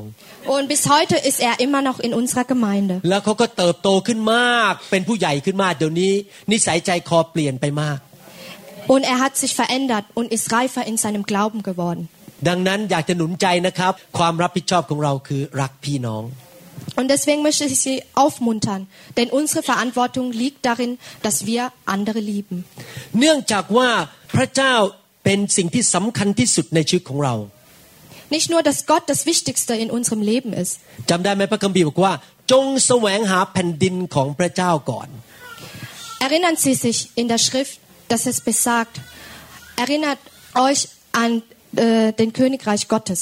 [0.56, 2.96] Und bis heute ist er immer noch in unserer Gemeinde.
[3.10, 6.12] แล้วเขาก็เติบโตขึ้นมาก เป็นผู้ใหญ่ขึ้นมากเดี๋ยวนี้
[6.52, 8.00] นิสัยใจคอเปลี่ยนไปมาก
[8.94, 12.04] Und er hat sich verändert und ist reifer in seinem Glauben geworden.
[12.48, 16.24] ดังนั้นอยากจะหนุนใจนะครับ ความรับผิดชอบของเราคือรักพี่น้อง
[17.00, 18.82] Und deswegen möchte ich Sie aufmuntern,
[19.18, 20.91] denn unsere Verantwortung liegt darin,
[21.26, 21.62] dass wir
[21.96, 22.58] andere lieben.
[23.20, 23.89] เนื่องจากว่า
[24.36, 24.74] พระเจ้า
[25.24, 27.36] เป็นสิ่งที่สำคัญที่สุดในชีวิตของเรา
[28.36, 30.74] Nicht nur, dass Gott das Wichtigste in unserem Leben ist.
[31.10, 32.13] จำได้ไหมพระคัมภีร์บอกว่า
[32.52, 35.08] จงแสวงหาแผ่นดินของพระเจ้าก่อน
[36.28, 37.76] Erinnern Sie sich in der Schrift,
[38.12, 38.96] dass es besagt,
[39.84, 40.20] erinnert
[40.68, 40.82] euch
[41.24, 41.32] an
[41.77, 43.21] äh, den Königreich Gottes.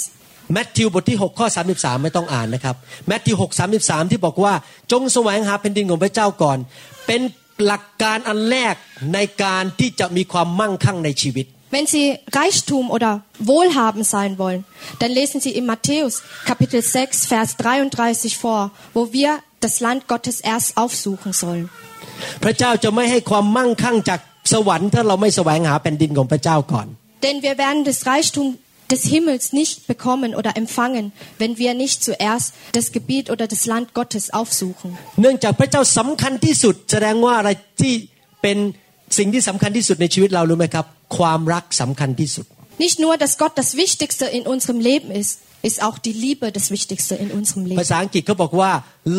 [0.55, 2.77] แมทธิวบทที่ 6 ข้อ 33 ไม่ต้องอ่านนะครับ
[3.09, 4.53] แมทธิว6 33 ที่บอกว่า
[4.93, 6.59] จงแสวงหาแผ่นดินของพระเจ้าก่อน
[7.07, 7.21] เป็น
[7.65, 8.75] หลักการอันแรก
[9.15, 12.07] ในการที่จะมีความมั่งคั่งในชีวิต Wenn Sie
[12.41, 13.13] Reichtum oder
[13.53, 14.65] Wohlhaben sein wollen,
[15.01, 16.15] dann lesen Sie in Matthäus
[16.51, 19.31] Kapitel 6, Vers 33 vor, wo wir
[19.61, 21.67] das Land Gottes erst aufsuchen sollen.
[22.45, 24.21] พระเจ้าจะไม่ให้ความมั่งคั่งจาก
[24.53, 26.87] สวรรค์ถ้าเราไม่แสวงหาแผ่นดินของพระเจ้าก่อน
[27.24, 28.48] Denn wir werden das Reichtum
[28.91, 31.06] des Himmels nicht bekommen oder empfangen,
[31.41, 34.89] wenn wir nicht zuerst das Gebiet oder das Land Gottes aufsuchen.
[35.22, 37.50] เนื่องจากพระเจ้าสำคัญที่สุด แสดงว่าอะไร
[37.82, 37.93] ที่
[38.41, 38.58] เป็น
[39.17, 40.86] สิ่งที่สำคัญที่สุดในชีวิตเรารู้ไหมครับ
[41.17, 42.46] ความรักสำคัญที่สุด
[42.86, 45.32] Nicht nur, dass Gott das Wichtigste in unserem Leben ist,
[45.69, 47.89] ist auch die Liebe das Wichtigste in unserem ภา Leben.
[47.91, 48.72] ษาอังกฤษเขาบอกว่า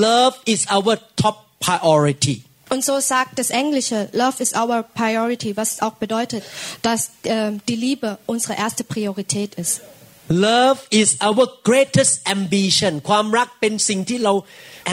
[0.06, 2.36] love is our top priority
[2.70, 6.42] Und so sagt das Englische, Love is our priority, was auch bedeutet,
[6.82, 9.80] dass äh, die Liebe unsere erste Priorität ist.
[10.28, 14.32] love is our greatest ambition ความรักเป็นสิ่งที่เรา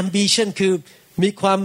[0.01, 0.73] ambition คือ
[1.23, 1.59] มีความ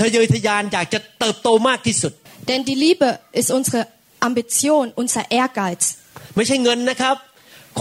[0.00, 2.12] ทะเยอทะยานอยากจะเติบโตมากที่สุด
[2.48, 3.08] Denn die Liebe
[3.40, 3.80] ist unsere
[4.28, 5.82] Ambition, unser Ehrgeiz.
[6.36, 7.16] ไม่ใช่เงินนะครับ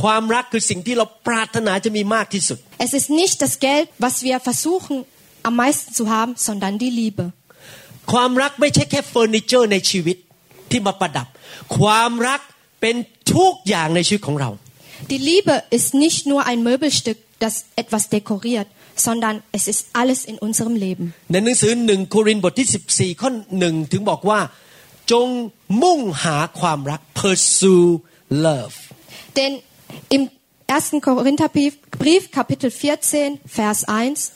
[0.01, 4.95] ความรักคือสิ่งที่เราปรารถนาจะมีมากที่สุด Es ist nicht das Geld, was wir versuchen
[5.49, 7.23] am meisten zu haben, sondern die Liebe.
[8.11, 10.17] ความรักไม่ใช่แค่เฟอร์นิเจอร์ในชีวิต
[10.71, 11.27] ที่มาประดับ
[11.77, 12.41] ความรัก
[12.81, 12.95] เป็น
[13.35, 14.51] ทุกอย่างในชีวิตของเรา
[15.11, 20.37] Die Liebe ist nicht nur ein Möbelstück, das etwas dekoriert, sondern es ist alles in
[20.47, 21.05] unserem Leben.
[21.31, 22.67] ในหนังสือหนึ่งโครินธ์บทที่
[23.15, 24.39] 14 ข้อหนึ่งถึงบอกว่า
[25.11, 25.27] จง
[25.83, 27.89] มุ่งหาความรัก pursue
[28.45, 28.77] love
[29.37, 29.53] Denn
[30.15, 30.23] im
[30.67, 31.01] 1.
[31.07, 34.31] Korintherbrief Brief, Kapitel 14, Vers 1,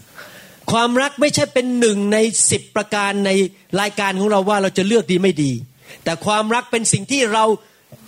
[0.72, 2.18] ความรักไม่ใช่เป็นหนึ่งใน
[2.50, 3.30] สิบประการใน
[3.80, 5.52] รายการของเราว่าเราจะเลือกดีไม่ดี
[6.04, 7.44] แต่ความรักเป็นสิ่งที่เรา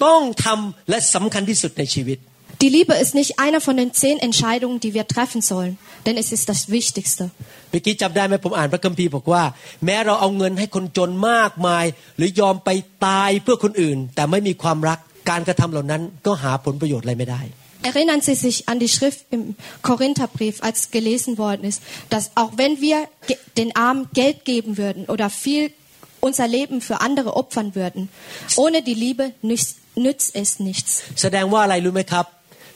[0.05, 2.19] ต้องทำและสำคัญที่สุดในชีวิต
[2.63, 6.29] die Liebe ist nicht einer von den zehn Entscheidungen, die wir treffen sollen, denn es
[6.37, 7.25] ist das Wichtigste.
[7.71, 9.43] เมื่อกี้จำได้ไหมผมอ่านพระคัมภีร์บอกว่า
[9.85, 11.85] แม้เราเอาเงินให้คนจนมากมาย
[12.17, 12.71] หรือยอมไป
[13.07, 14.99] ตายเพื่อคนอื่น แต่ไม่มีความรัก
[15.31, 17.43] การกระทำเหล่านั้นก็หาผลประโยชน์อะไรไม่ได้
[17.84, 19.56] Erinnern Sie sich an die Schrift im
[19.90, 25.06] Korintherbrief, als gelesen worden ist, dass auch wenn wir ge- den Armen Geld geben würden
[25.14, 25.72] oder viel
[26.20, 28.10] unser Leben für andere opfern würden,
[28.56, 30.92] ohne die Liebe nützt, nützt es nichts.
[31.22, 32.26] แสดงว่าอะไรรู้ไหมครับ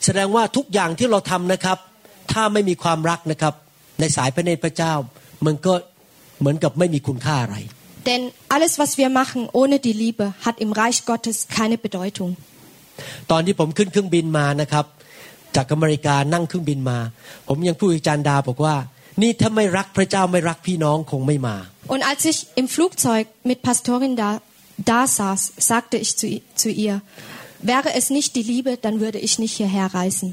[0.04, 1.78] แสดงว่าทุกอย่างที่เราทำนะครับ
[2.32, 3.54] ถ้าไม่มีความรักนะครับ
[4.00, 4.92] ในสายพระเนตรพระเจ้า
[5.46, 5.72] มันก็
[6.40, 7.56] เหมือนกับไม่มีคุณค่าอะไร
[8.08, 8.22] Denn
[8.54, 12.30] alles, was wir machen ohne die Liebe, hat im Reich Gottes keine Bedeutung.
[13.31, 14.85] ตอนที่ผมขึ้นเครื่องบินมานะครับ
[15.55, 16.99] จากอเมริกานั่งเครื่องบินมา
[17.47, 18.75] ผมยังพูดกับอาจารย์ดาบอกว่า
[19.21, 21.57] นี่ถ้าไม่รักพระเจ้าไม่รักพี่น้องคงไม่มา
[21.93, 24.29] Und als ich im Flugzeug mit Pastorin da,
[24.91, 26.95] da saß, sagte ich zu, i- zu ihr,
[27.71, 30.27] wäre es nicht die Liebe, dann würde ich nicht hierher reisen.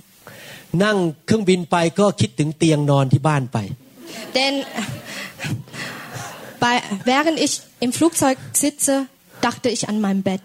[0.85, 0.97] นั่ง
[1.27, 3.59] เครื่องบินไปก็คิดถึงเตียงนอนที่บ้านไป
[4.39, 4.55] Denn
[6.65, 6.75] bei,
[7.13, 8.95] während ich im Flugzeug sitze,
[9.41, 10.43] dachte ich an mein Bett.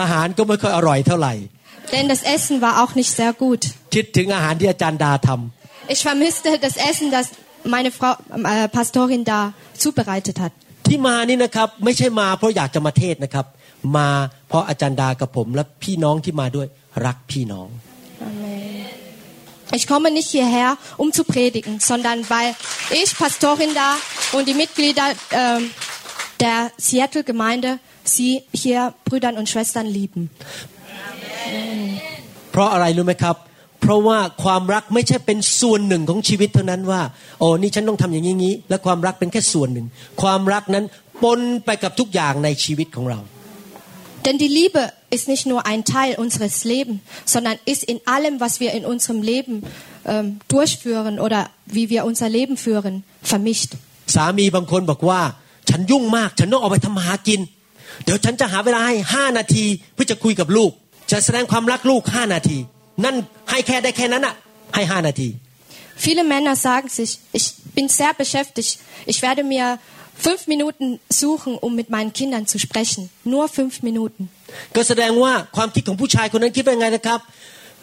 [0.00, 1.34] อาหารก็ไม่ค่อยอร่อยเท่าไหร่
[1.93, 3.61] Denn das Essen war auch nicht sehr gut.
[3.95, 7.25] คิดถึงอาหารที่อาจารย์ดาทำ Ich vermisste das Essen, das
[7.75, 8.13] meine Frau,
[8.53, 9.39] äh, Pastorin da
[9.83, 10.53] zubereitet hat.
[10.87, 13.45] ที่มานี่นะครับ ไม่ใช่มาเพราะอยากจะมาเทศนะครับ
[13.97, 14.09] มา
[14.49, 16.67] เพราะอาจารย์ดากับผม และพี่น้องที่มาด้วย
[17.05, 17.69] รักพี่น้อง
[19.77, 22.55] Ich komme nicht hierher, um zu predigen, sondern weil
[23.01, 23.89] ich, Pastorin da
[24.35, 25.71] und die Mitglieder ähm,
[26.39, 30.29] der Seattle-Gemeinde sie hier Brüdern und Schwestern lieben.
[32.50, 33.36] เพราะอะไรรู้ไหมครับ
[33.80, 37.00] เพราะว่าความรักไม่ใช่เป็นส่วนหนึ่งของชีวิตเท่านั้นว่า
[37.38, 39.86] โอ้นี่ฉันต้องทำอย่างนี้และความรักเป็นแค่ส่วนหนึ่ง
[40.22, 40.84] ความรักนั้น
[41.22, 43.20] ปนไปกับทุกอย่างในชีวิตของเรา
[44.24, 44.82] Denn die Liebe
[45.16, 49.20] ist nicht nur ein Teil unseres Lebens, sondern ist in allem, was wir in unserem
[49.20, 49.54] Leben
[50.12, 52.94] ähm, durchführen oder wie wir unser Leben führen,
[53.32, 53.70] vermischt.
[54.14, 55.20] สามีบางคนบอกว่า
[55.70, 57.40] ฉันยุ่งมาก ฉันต้องออกไปทำหากิน
[58.04, 60.72] เดี๋ยวฉันจะหาเวลาให้ห้านาทีเพื่อจะคุยกับลูก
[61.11, 62.57] จะแสดงความรักลูกห้านาที
[63.05, 63.15] นั่น
[63.51, 64.35] ให้แค่ได้แค่นั้นอะ
[64.75, 65.29] ให้ห้านาที
[66.05, 68.71] Viele Männer sagen sich, ich bin sehr beschäftigt,
[69.11, 69.79] ich werde mir
[70.17, 73.09] fünf Minuten suchen, um mit meinen Kindern zu sprechen.
[73.23, 74.23] Nur fünf Minuten.
[74.75, 77.19] ก็แสดงว่าความคิดของผู้ชายคนนั้นคิดว่าไงนะครับ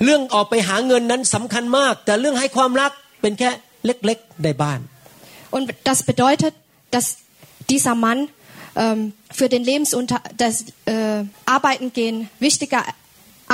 [0.04, 3.50] เรื่องออกไปหาเงินนั้นสำคัญมาก แต่เรื่องให้ความรักเป็นแค่
[3.84, 4.80] เล็กๆในบ้าน
[5.56, 6.54] Und das bedeutet,
[6.94, 7.06] dass
[7.72, 8.18] dieser Mann
[8.82, 9.00] ähm,
[9.38, 10.54] für den Lebensunter das
[10.86, 11.22] äh,
[11.56, 12.82] Arbeiten gehen wichtiger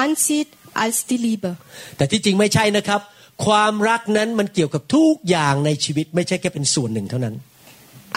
[0.04, 0.48] ansieht
[0.82, 1.50] als die Liebe.
[1.96, 3.00] แต่ที่จริงไม่ใช่นะครับ
[3.46, 7.34] ความรักนั้นมันเกี่ยวกับทุกอย่างในชีวิต ไม่ใช่แค่เป็นส่วนหนึ่งเท่านั้น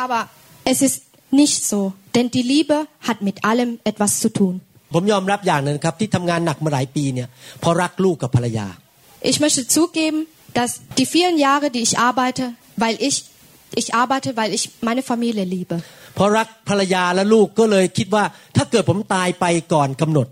[0.03, 0.21] Aber
[0.71, 0.97] es ist
[1.41, 1.79] nicht so,
[2.15, 4.53] denn die Liebe hat mit allem etwas zu tun.
[4.93, 7.27] ผมยอมรับอย่างหนึงนะครับ ที่ทำงานหนักมาหลายปีเนี่ย
[7.59, 8.67] เพราะรักลูกกับภรรยา
[9.31, 10.19] Ich möchte zugeben,
[10.59, 12.45] dass die vielen Jahre, die ich arbeite,
[12.83, 13.15] weil ich
[13.81, 15.77] ich arbeite, weil ich meine Familie liebe.
[16.15, 18.23] เพราะรักภรรยาและลูกก็เลยคิดว่า
[18.55, 20.27] ถ้าเกิดผมตายไปก่อนกำหนด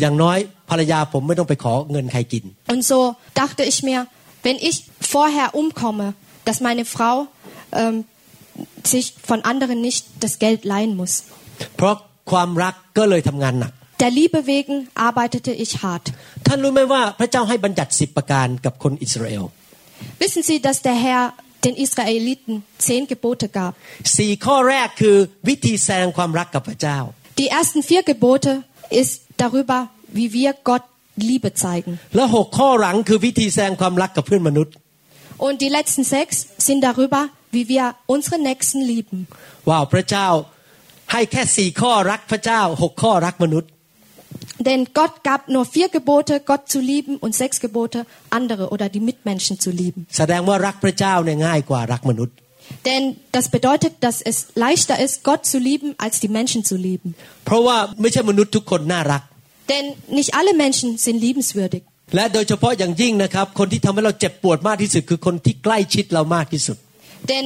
[0.00, 0.38] อย่างน้อย
[0.70, 2.98] ภรรยาผมไม่ต้องไปขอเงินใครกิน Und so
[3.42, 4.00] dachte ich mir,
[4.46, 4.76] wenn ich
[5.14, 6.06] vorher umkomme,
[6.46, 7.14] dass meine Frau
[7.80, 7.96] ähm,
[8.92, 11.12] sich von anderen nicht das Geld leihen muss.
[11.76, 11.96] เพราะ
[12.30, 14.74] ความรักก็เลยทำงานหนัก Der Liebe wegen
[15.08, 16.04] arbeitete ich hart.
[16.46, 19.44] ท่านรู้ไหมว่าพระเจ้าให้บัญญัติสิบประการกับคนอิสราเอล
[20.22, 21.22] Wissen Sie, dass der Herr
[21.66, 22.54] den Israeliten
[22.86, 23.72] zehn Gebote gab?
[24.16, 25.16] สี่ข้อแรกคือ
[25.48, 26.98] วิธีแสดงความรักกับพระเจ้า
[27.40, 28.52] Die ersten vier Gebote
[29.02, 29.78] ist darüber,
[30.18, 30.84] wie wir Gott
[31.30, 31.92] Liebe zeigen.
[32.16, 34.74] และหกข้อหลังคือวิธีแสดงความรักกับเพื่อนมนุษย์
[35.46, 36.36] Und die letzten sechs
[36.66, 37.20] sind darüber,
[37.54, 39.18] wie wir unsere Nächsten lieben.
[39.68, 40.28] ว้าวพระเจ้า
[41.12, 43.70] ให้แค่สี่ข้อรักพระเจ้าหกข้อรักมนุษย์
[44.68, 47.98] Denn Gott gab nur vier Gebote, Gott zu lieben und sechs Gebote,
[48.38, 50.00] andere oder die Mitmenschen zu lieben.
[50.18, 52.36] แสดงว่ารักพระเจ้าเนี่ยง่ายกว่ารักมนุษย์
[52.87, 57.09] Denn das bedeutet, dass es leichter ist, Gott zu lieben, als die Menschen zu lieben.
[57.45, 59.21] เพราะว่าไม่ใช่มนุษย์ทุกคนน่ารัก
[59.71, 59.85] Denn
[60.17, 61.83] nicht alle Menschen sind liebenswürdig.
[62.15, 66.77] และโดยเฉพาะอย่างยิ่งนะครับคนที่ทำให้เราเจ็บปวดมากที่สุดคือคนที่ใกล้ชิดเรามากที่สุด
[67.31, 67.45] Denn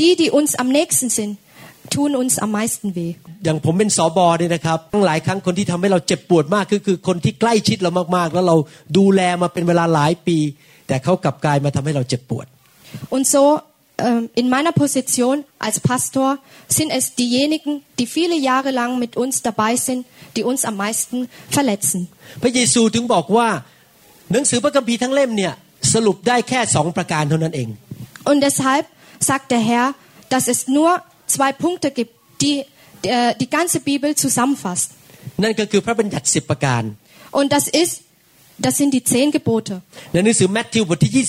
[0.00, 1.32] die, die uns am nächsten sind,
[1.94, 3.12] tun uns am meisten weh.
[3.44, 8.56] อย่างผมเป็นสอบอเนี่ยนะครับทั้งหลายครั้งคนที่ทำให้เราเจ็บปวดมากก็คือคนที่ใกล้ชิดเรามากๆ แล้วเรา
[8.98, 10.38] ดูแลมาเป็นเวลาหลายปี
[10.88, 12.46] แต่เขากลับกลายมาทำให้เราเจ็บปวด
[13.14, 13.73] Und so ähm,
[14.35, 19.75] in meiner Position als Pastor sind es diejenigen, die viele Jahre lang mit uns dabei
[19.75, 21.99] sind, die uns am meisten verletzen.
[22.43, 23.49] พระเยซูถึงบอกว่า
[24.31, 25.53] หนังสือพระคัมภีร์ทั้งเล่มเนี่ย
[25.93, 27.69] สรุปได้แค่สองประการเท่านั้นเอง
[28.29, 28.85] Und deshalb
[29.29, 29.87] sagt der Herr,
[30.33, 30.91] dass es nur
[31.35, 32.13] zwei Punkte gibt,
[32.43, 32.55] die
[33.15, 34.87] äh, die ganze Bibel zusammenfasst.
[35.43, 36.83] นั่นก็คือพระบัญญัติสิบประการ
[37.39, 37.93] Und das ist,
[38.65, 39.73] das sind die zehn Gebote.
[40.13, 41.25] ในหนังสือแมทธิวบทที่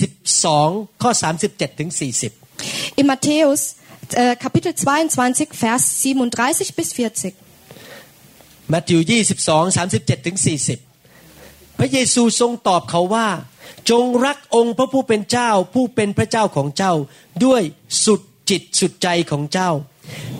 [0.47, 1.11] 22 ข้อ
[1.47, 2.44] 37ถึง40
[2.96, 3.76] In Matthäus
[4.14, 7.36] äh, Kapitel 22, Vers 37 bis 40.
[8.70, 9.00] แมทธิว
[9.42, 10.38] 22 37ถึง
[11.04, 13.28] 40 พระเยซูทรงตอบเขาว่า
[13.90, 16.94] จงรักองค์พระผู้เป็นเจ้าผู้เป็นพระเจ้าของเจ้า
[17.46, 17.62] ด้วย
[18.06, 19.72] สุดจิตสุดใจของเจ้า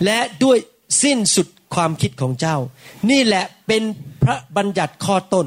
[0.04, 0.58] และด้วย
[1.02, 2.56] สิ้นสุดความคิดของเจ้า
[3.10, 3.82] นี่แหละเป็น
[4.22, 5.46] พระบัญญัติข้อต้น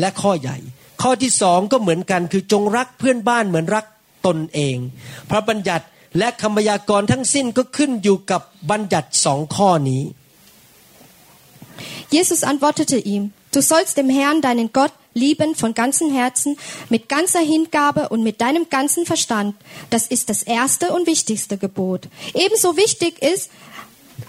[0.00, 0.56] และข้อใหญ่
[1.02, 3.84] ข้อที่สองก็เหมือนกันคือจงรักเพื่อนบ้านเหมือนรัก
[4.26, 4.76] ตนเอง
[5.30, 5.84] พระบัญญัติ
[6.17, 10.03] และคำพยากรณ์ทั้งสิ้นก็ขึ้นอยู่กับบัญญัติสองข้อนี้
[12.15, 16.57] Jesus antwortete ihm, du sollst dem Herrn, deinen Gott, lieben von ganzem Herzen,
[16.89, 19.55] mit ganzer Hingabe und mit deinem ganzen Verstand.
[19.89, 22.07] Das ist das erste und wichtigste Gebot.
[22.33, 23.49] Ebenso wichtig ist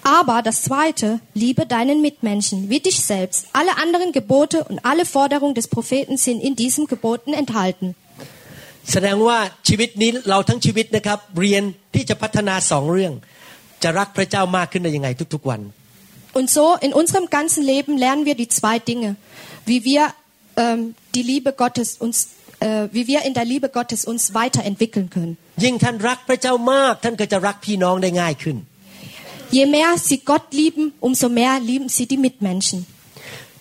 [0.03, 3.47] aber das zweite, liebe deinen Mitmenschen wie dich selbst.
[3.53, 7.95] Alle anderen Gebote und alle Forderungen des Propheten sind in diesen Geboten enthalten.
[8.93, 11.63] แสดงว่าชีวิตนี้เราทั้งชีวิตนะครับ เรียน
[11.95, 13.13] ที่จะพัฒนาสองเรื่อง
[13.83, 15.61] จะรักพระเจ้ามากขึ้นได้ยังไงทุกๆวัน
[16.39, 19.11] Und so in unserem ganzen Leben lernen wir die zwei Dinge,
[19.71, 20.03] wie wir
[20.63, 22.17] ähm, die Liebe Gottes uns,
[22.61, 25.35] äh, wie wir in der Liebe Gottes uns weiterentwickeln können.
[25.65, 28.57] ยิ่งท่านรักพระเจ้ามาก ท่านก็จะรักพี่น้องได้ง่ายขึ้น
[29.59, 32.79] Je mehr sie Gott lieben, umso mehr lieben sie die Mitmenschen.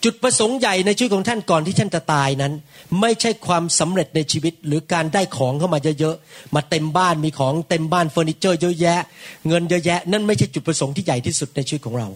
[0.04, 2.52] จุดประสงค์ใหญ่ในชีวิตของท่านก่อนที่ท่านจะตายนั้น
[3.00, 9.00] ไม่ใช่ความสำเร็จในชีวิตหรือการได้ของเข้ามาเยอะๆมาเต็มบ้านมีของเต็มบ้านเฟอร์นิเจอร์เยอะแยะ
[9.48, 12.08] เงินเยอะแยะ นั่นไม่ใช่จุดประสงค์ที่ใหญ่ที่สุดในชีวิตของเรา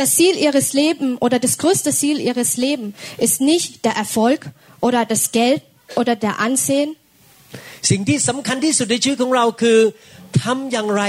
[0.00, 2.90] Das Ziel ihres Lebens oder das größte Ziel ihres Lebens
[3.26, 4.40] ist nicht der Erfolg
[4.86, 5.62] oder das Geld
[6.00, 6.90] oder der Ansehen,
[7.90, 9.78] สิ่งที่สำคัญที่สุดในชีวิตของเราคือ
[10.42, 11.02] ทำอย่างไร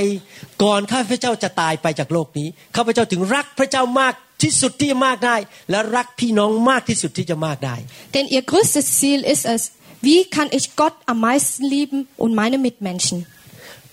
[0.63, 5.37] ก่อนข้าพเจ้าจะตายไปจากโลกนี้ข้าพเจ้าถึงรักพระเจ้ามากที่สุดที่จะมากได้
[5.69, 7.75] และรักพี่น้องมากที่สุดที่จะมากได้
[8.15, 9.61] denn ihr größtes Ziel ist es,
[10.07, 13.17] wie kann ich Gott am meisten lieben und meine Mitmenschen.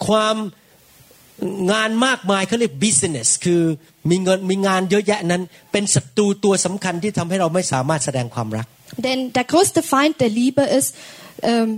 [0.07, 0.37] ความ
[1.73, 3.63] งานมากมายเขาเรียก business คือ
[4.11, 8.67] มีเงินมีงานเยอะแยะนั้น เป็นศัตรูตัวสำคัญที่ทำให้เราไม่สามารถแสดงความรัก
[9.07, 10.89] Denn der größte Feind der Liebe ist
[11.51, 11.69] ähm,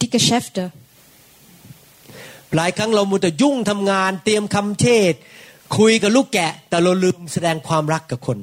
[0.00, 0.62] die Geschäfte.
[2.56, 5.12] หลายครั้งเรามัวแต่ยุ่งทำงานเตรียมคำเทศ
[5.77, 8.37] คุยกับลูกแกะ แต่เราลืมแสดงความรักกับคน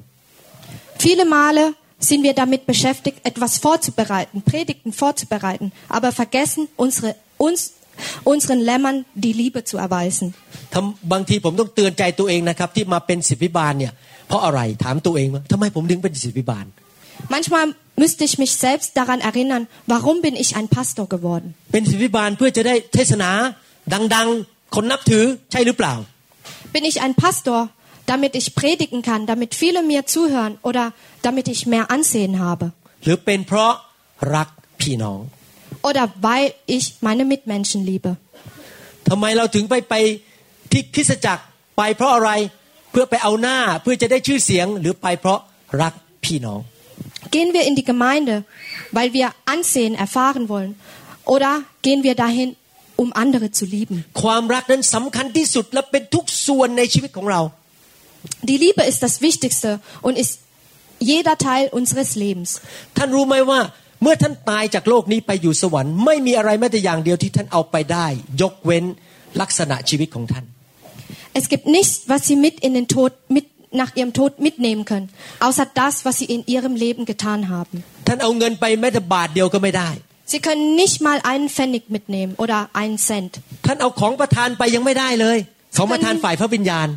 [1.05, 1.65] Viele Male
[2.09, 7.11] sind wir damit beschäftigt, etwas vorzubereiten, Predigten vorzubereiten, aber vergessen, unsere,
[7.47, 7.61] uns
[8.25, 10.27] unseren Lämmern die Liebe zu erweisen.
[10.75, 13.93] ทำบางทีผมต้องเตือนใจตัวเองนะครับ ที่มาเป็นศิษย์วิบาลเนี่ย
[14.29, 16.67] เพราะอะไรถามตัวเองว่าทำไมผมถึงเป็นศิษย์วิบาล
[17.35, 17.67] Manchmal
[18.03, 21.49] müsste ich mich selbst daran erinnern, warum bin ich ein Pastor geworden?
[21.73, 23.31] เป็นศิษย์วิบาลเพื่อจะได้เทศนา
[24.15, 25.95] ดังๆ คนนับถือใช่หรือเปล่า
[26.74, 27.70] bin ich ein Pastor,
[28.06, 32.72] damit ich predigen kann, damit viele mir zuhören oder damit ich mehr Ansehen habe.
[35.84, 38.18] Oder weil ich meine Mitmenschen liebe.
[47.32, 48.44] Gehen wir in die Gemeinde,
[48.92, 50.76] weil wir Ansehen erfahren wollen,
[51.26, 52.56] oder gehen wir dahin,
[53.03, 53.97] um andere zu lieben?
[54.23, 57.41] ความรักนั้นสำคัญที่สุดและเป็นทุกส่วนในชีวิตของเรา
[58.49, 59.71] Die Liebe ist das Wichtigste
[60.07, 60.33] und ist
[61.11, 62.51] jeder Teil unseres Lebens.
[62.97, 63.61] ท่านรู้ไหมว่า
[64.03, 68.07] เมื่อท่านตายจากโลกนี้ไปอยู่สวรรค์ ไม่มีอะไรแม้แต่อย่างเดียวที่ท่านเอาไปได้
[68.43, 68.85] ยกเว้น
[69.41, 70.45] ลักษณะชีวิตของท่าน
[71.41, 73.47] Es gibt nichts, was sie mit in den Tod, mit
[73.81, 75.09] nach ihrem Tod mitnehmen können,
[75.47, 77.77] außer das, was sie in ihrem Leben getan haben.
[78.07, 79.91] ท่านเอาเงินไปแม้แต่บาทเดียวก็ไม่ได้
[80.33, 83.33] Sie können nicht mal einen Pfennig mitnehmen oder einen Cent.
[83.67, 85.39] ท่านเอาของประทานไปยังไม่ได้เลย
[85.79, 86.89] ของประทานฝ่ายพระวิญญาณ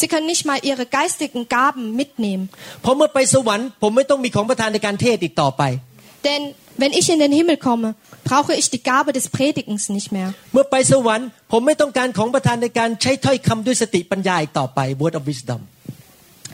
[0.00, 2.44] Sie können nicht mal ihre geistigen Gaben mitnehmen.
[2.82, 5.62] เพราะเมื่อไปสวรรค์ผมไม่ต้องมีของประทานในการเทศอีกต่อไป
[6.26, 6.42] Denn
[6.82, 7.88] wenn ich in den Himmel komme,
[8.30, 10.28] brauche ich die Gabe des Predigens nicht mehr.
[10.52, 15.60] เมื่อไปสวรรค์ผมไม่ต้องการของประทานในการใช้ถ้อยคำด้วยสติปัญญาอีกต่อไป word of wisdom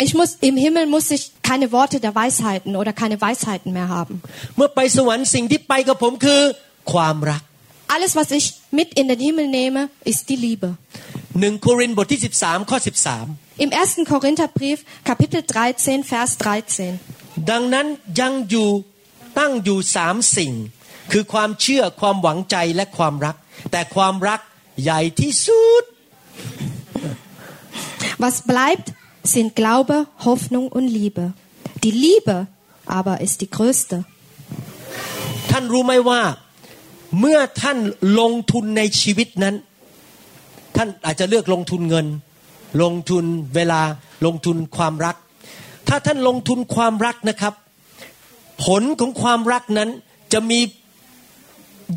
[0.07, 4.15] Ich muss, Im Himmel muss ich keine Worte der Weisheiten oder keine Weisheiten mehr haben.
[4.57, 6.41] เมื่อไปสวรรค์สิ่งที่ไปกับผมคือ
[6.93, 7.43] ความรัก
[7.95, 8.47] Alles, was ich
[8.79, 10.69] mit in den Himmel nehme, ist die Liebe.
[11.41, 12.79] หนึ่งโครินธ์บทที่ 13 ข้อ
[13.21, 14.13] 13 Im 1.
[14.13, 14.79] Korintherbrief,
[15.09, 17.51] Kapitel 13, Vers 13.
[17.51, 17.87] ดังนั้น
[18.21, 18.69] ยังอยู่
[19.39, 20.53] ตั้งอยู่สามสิ่ง
[21.13, 23.37] คือความเชื่อความหวังใจและความรัก
[23.73, 24.41] แต่ความรัก
[24.83, 25.85] ใหญ่ที่สุด
[28.23, 28.87] Was bleibt,
[29.24, 31.34] sind Glaube, Hoffnung und Liebe.
[31.84, 32.48] Die Liebe
[32.86, 34.06] aber ist die größte.
[35.52, 36.22] ท่านรู้ไหมว่า
[37.20, 37.78] เมื่อท่าน
[38.20, 39.56] ลงทุนในชีวิตนั้น
[40.76, 42.08] ท่านอาจจะเลือกลงทุนเงิน
[42.82, 43.82] ลงทุนเวลา
[44.26, 45.16] ลงทุนความรัก
[45.88, 47.54] ถ้าท่านลงทุนความรักนะครับ
[48.66, 49.90] ผลของความรักนั้น
[50.34, 50.60] จะมี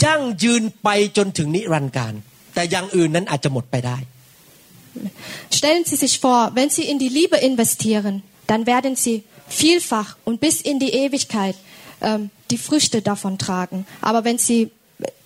[0.04, 2.12] ยั่งยืนไปจนถึงนิรันดร์การ
[2.54, 3.96] แต่อย่างอื่นนั้นอาจจะหมดไปได้
[5.51, 10.41] Stellen Sie sich vor, wenn Sie in die Liebe investieren, dann werden Sie vielfach und
[10.41, 11.55] bis in die Ewigkeit
[12.01, 13.85] ähm, die Früchte davon tragen.
[14.01, 14.71] Aber wenn Sie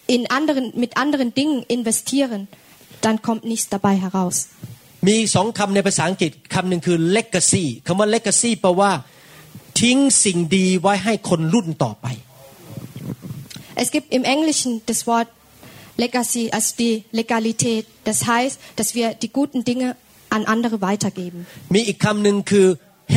[0.08, 2.48] in anderen, mit anderen Dingen investieren,
[3.02, 4.38] dann kommt nichts dabei heraus.
[5.08, 8.92] มีสองคำในภาษาอังกฤษคำหนึ่งคือ legacy คำว่า legacy แปลว่า
[9.82, 12.08] ทิ้งสิ่งดีไว้ให้คนรุ่นต่อไป
[13.84, 15.30] Es gibt im Englischen das Wort
[16.04, 17.86] Legacy, also die Legalität.
[18.04, 19.96] Das heißt, dass wir die guten Dinge
[20.30, 21.40] an andere weitergeben.
[21.76, 22.68] มีอีกคำหนึ่งคือ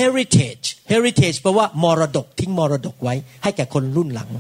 [0.01, 4.31] heritage heritage แปลว่ามรดก ทิ้งมรดกไว้ ให้แก่คนรุ่นหลัง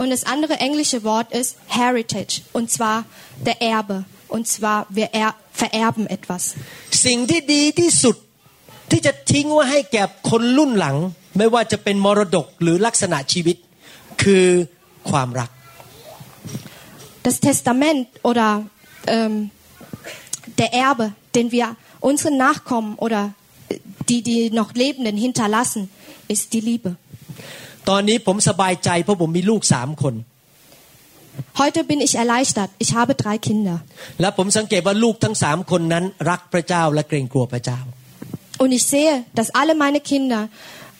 [0.00, 2.96] Und das andere englische Wort ist Heritage, und zwar
[3.48, 3.98] der Erbe.
[4.34, 5.30] Und zwar wir er
[5.62, 6.42] vererben etwas.
[7.06, 8.16] สิ่งที่ดีที่สุด
[8.90, 10.96] ที่จะทิ้งไว้ให้แก่คนรุ่นหลัง
[11.38, 13.56] ไม่ว่าจะเป็นมรดกหรือลักษณะชีวิต
[14.22, 14.46] คือ
[15.10, 15.50] ความรัก
[17.22, 18.48] Das Testament oder
[19.06, 19.50] ähm,
[20.58, 23.34] der Erbe, den wir unseren Nachkommen oder
[24.08, 25.90] die, die noch Lebenden hinterlassen,
[26.28, 26.96] ist die Liebe.
[27.88, 30.14] ตอนนี้ผมสบายใจเพราะผมมีลูกสามคน
[31.60, 32.70] Heute bin ich erleichtert.
[32.84, 33.76] Ich habe drei Kinder.
[34.20, 37.80] และผมสังเกตว่าลูกทั้งสามคนนั้นรักพระเจ้าและเกรงกลัวพระเจ้า
[38.62, 40.42] Und ich sehe, dass alle meine Kinder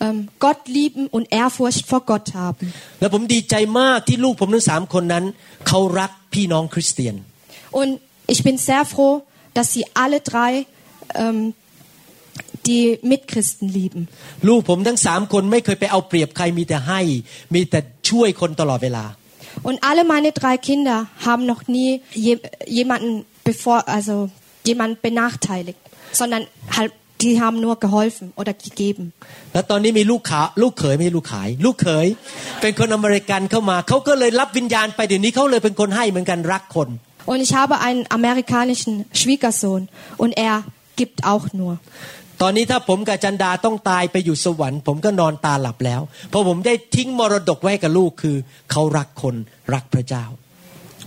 [0.04, 2.66] ähm, Gott lieben und Ehrfurcht vor Gott haben.
[3.00, 5.24] และผมดีใจมากที่ลูกผมทั้งสามคนนั้น
[5.68, 7.14] เขารักพี่น้องคริสเตียน
[7.78, 7.90] Und
[8.32, 9.14] ich bin sehr froh,
[9.56, 10.50] dass sie alle drei
[11.22, 11.38] ähm,
[12.68, 14.02] die Mitchristen lieben.
[14.48, 17.00] ลูกผมทั้งสามคนไม่เคยไปเอาเปรียบใครมีแต่ให้
[17.54, 19.04] มีแต่ช่วยคนตลอดเวลา
[19.68, 22.38] Und alle meine drei Kinder haben noch nie je,
[22.80, 24.14] jemanden bevor, also
[24.64, 25.78] jemanden benachteiligt,
[26.12, 29.05] sondern halt, die haben nur geholfen oder gegeben.
[29.53, 32.07] แล้วตอนนี้มีลูกขาลูกเขยไม่ใช่ลูกขาย ลูกเขย
[32.61, 36.89] เป็นคนอเมริกันเข้ามาเขาก็เลยรับวิญญาณไปเดี๋ยวนี้เขาเลยเป็นคนให้เหมือนกันรักคน
[37.31, 39.81] Und ich habe einen amerikanischen Schwiegersohn
[40.23, 40.55] und er
[40.99, 41.73] gibt auch nur.
[42.41, 48.35] ตอนนี้ถ้าผมกับจันดาต้องตายไปอยู่สวรรค์ ผมก็นอนตาหลับแล้ว เพราะผมได้ทิ้งมรดกไว้ให้กับลูกคือ
[48.71, 49.35] เขารักคน
[49.73, 50.25] รักพระเจ้า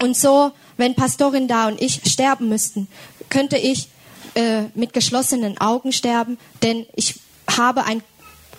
[0.05, 0.35] Und so,
[0.81, 2.81] wenn Pastorin da und ich sterben müssten,
[3.35, 3.79] könnte ich
[4.36, 7.10] äh, mit geschlossenen Augen sterben, denn ich
[7.48, 8.02] habe ein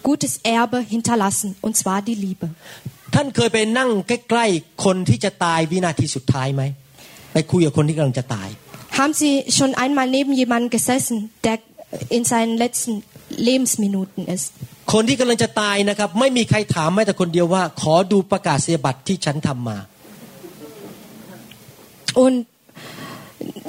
[0.02, 2.48] gutes Erbe hinterlassen, und zwar die Liebe.
[3.14, 6.62] ท่านเคยไปนั่งใกล้ๆคนที่จะตายวินาทีสุดท้ายไหม
[7.32, 8.48] ไปคุยกับคนที่กำลังจะตาย
[8.98, 11.56] Haben Sie schon einmal neben jemandem gesessen, der
[12.16, 12.92] in seinen letzten
[13.48, 14.46] Lebensminuten ist?
[14.92, 19.78] คนที่กำลังจะตายนะครับ ไม่มีใครถามแม้แต่คนเดียวว่า ขอดูประกาศนียบัตรที่ฉันทำมา
[22.22, 22.36] Und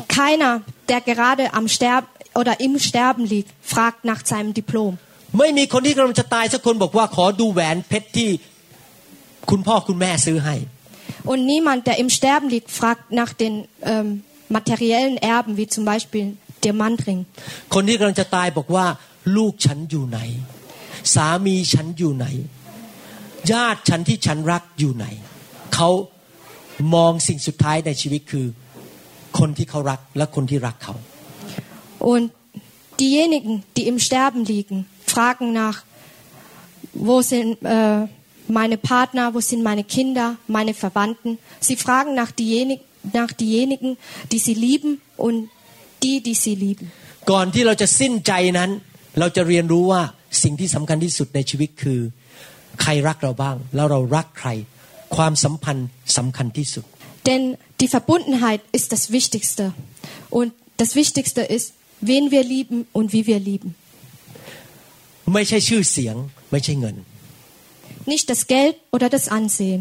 [0.08, 2.08] keiner, der gerade am Sterben
[2.40, 4.94] oder im Sterben liegt, fragt nach seinem Diplom.
[5.40, 8.30] ไม่มีคนที่กำลังจะตายสักคนบอกว่าขอดูแหวนเพชรที่
[9.50, 10.56] คุณพ่อคุณแม่ซื้อให้
[11.32, 13.54] Und niemand, der im Sterben liegt, fragt nach den
[13.94, 16.26] ähm, materiellen Erben, wie zum Beispiel
[16.64, 17.20] Diamantring.
[17.74, 18.86] คนที่กำลังจะตายบอกว่า
[19.38, 20.20] ลูกฉันอยู่ไหน
[21.14, 22.28] สามีฉันอยู่ไหน
[23.52, 25.06] ญาติฉันที่ฉันรักอยู่ไหน
[25.76, 25.90] เขา
[26.94, 28.46] มองสิ่งสุดท้ายในชีวิตคือ
[29.39, 30.95] คนที่เขารักและคนที่รักเขา
[32.13, 32.27] Und
[33.03, 34.77] diejenigen, die im Sterben liegen,
[35.15, 35.77] fragen nach,
[37.09, 38.07] wo sind äh,
[38.49, 41.39] meine Partner, wo sind meine Kinder, meine Verwandten.
[41.61, 42.81] Sie fragen nach, diejenig,
[43.13, 43.91] nach diejenigen,
[44.33, 45.49] die sie lieben und
[46.03, 46.87] die, die sie lieben.
[47.31, 48.71] ก่อนที่เราจะสิ้นใจนั้น
[49.21, 50.03] เราจะเรียนรู้ว่า
[50.43, 52.01] สิ่งที่สำคัญที่สุดในชีวิตคือ
[52.83, 54.51] ใครรักเราบ้าง แล้วเรารักใคร
[55.17, 56.85] ความสัมพันธ์สำคัญที่สุด
[57.29, 57.43] Denn
[57.81, 59.65] die Verbundenheit ist das Wichtigste.
[60.39, 61.67] Und das Wichtigste ist,
[62.01, 63.71] wen wir lieben und wie wir lieben.
[65.35, 66.17] ไม่ใช่ชื่อเสียง
[66.51, 66.97] ไม่ใช่เงิน
[68.13, 69.81] Nicht das Geld oder das Ansehen.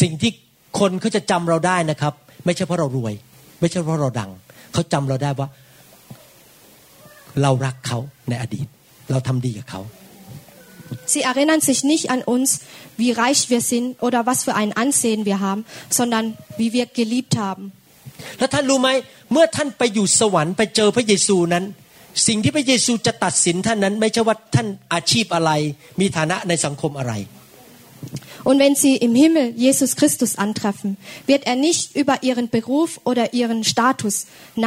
[0.00, 0.30] สิ่งที่
[0.78, 3.14] คนเขาจะจำเราได้นะครับ ไม่ใช่เพราะเรารวย
[3.60, 4.30] ไม่ใช่เพราะเราดัง
[4.72, 5.48] เขาจำเราได้ว่า
[7.42, 8.66] เรารักเขาในอดีต
[9.10, 9.80] เราทำดีกับเขา
[11.13, 12.61] Sie erinnern sich nicht an uns,
[12.97, 17.35] wie reich wir sind oder was für ein Ansehen wir haben, sondern wie wir geliebt
[17.37, 17.65] haben.
[18.39, 18.89] แล้วท่านรู้ไหม
[19.31, 21.63] เมื่อท่านไปอยู่สวรรค์ไปเจอพระเยซูนั้น
[22.27, 25.51] สิ่งที่พระเยซูจะตัดสินท่านนั้น ไม่ใช่ว่าท่านอาชีพอะไร
[25.99, 27.15] มีฐานะในสังคมอะไร
[28.49, 30.97] Und wenn Sie im Himmel Jesus Christus antreffen,
[31.27, 34.15] wird er nicht über Ihren Beruf oder Ihren Status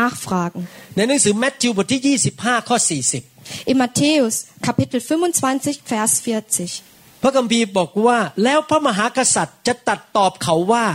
[0.01, 0.61] nachfragen.
[0.97, 2.77] ในหนังสือแมทธิวบทที่ 25 ข้อ
[3.19, 3.38] 40
[3.71, 4.35] In Matthäus
[4.67, 6.83] Kapitel 25, Vers 40.
[7.23, 10.87] พระคัมภีร์บอกว่า แล้วพระมหากษัตริย์จะตัดตอบเขาว่า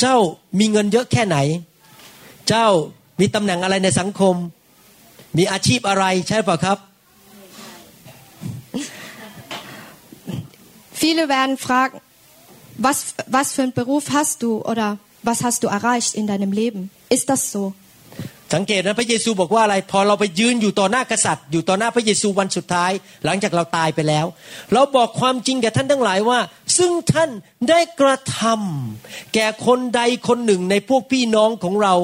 [0.00, 0.16] เจ้า
[0.58, 1.36] มีเงินเยอะแค่ไหน
[2.48, 2.66] เจ้า
[3.20, 4.34] มีตำแหน่งอะไรในสังคม
[5.36, 6.78] มีอาชีพอะไรใช่เปล่าครับ
[11.02, 12.00] Viele werden fragen,
[12.76, 16.90] was, was für einen Beruf hast du oder was hast du erreicht in deinem Leben?
[17.08, 17.72] Ist das so?
[18.53, 22.91] สังเกตนะพระเยซูบอกว่าอะไร พอเราไปยืนอยู่ต่อหน้ากษัตริย์ อยู่ต่อหน้าพระเยซูวันสุดท้าย
[23.25, 24.25] หลังจากเราตายไปแล้ว
[24.73, 26.39] เราบอกความจริงแก่ท่านทั้งหลายว่า
[26.77, 27.29] ซึ่งท่าน
[27.69, 31.95] ได้กระทำแก่คนใดคนหนึ่งในพวกพี่น้องของเรา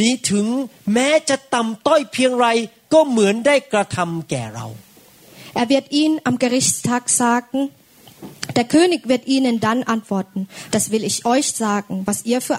[0.00, 0.46] นี้ถึง
[0.92, 2.46] แม้จะต่ำต้อยเพียงไร
[2.92, 4.66] ก็เหมือนได้กระทำแก่เรา
[5.60, 7.58] Er wird ihnen am Gerichtstag sagen,
[8.58, 10.40] der König wird ihnen dann antworten,
[10.74, 12.58] das will ich euch sagen, was ihr für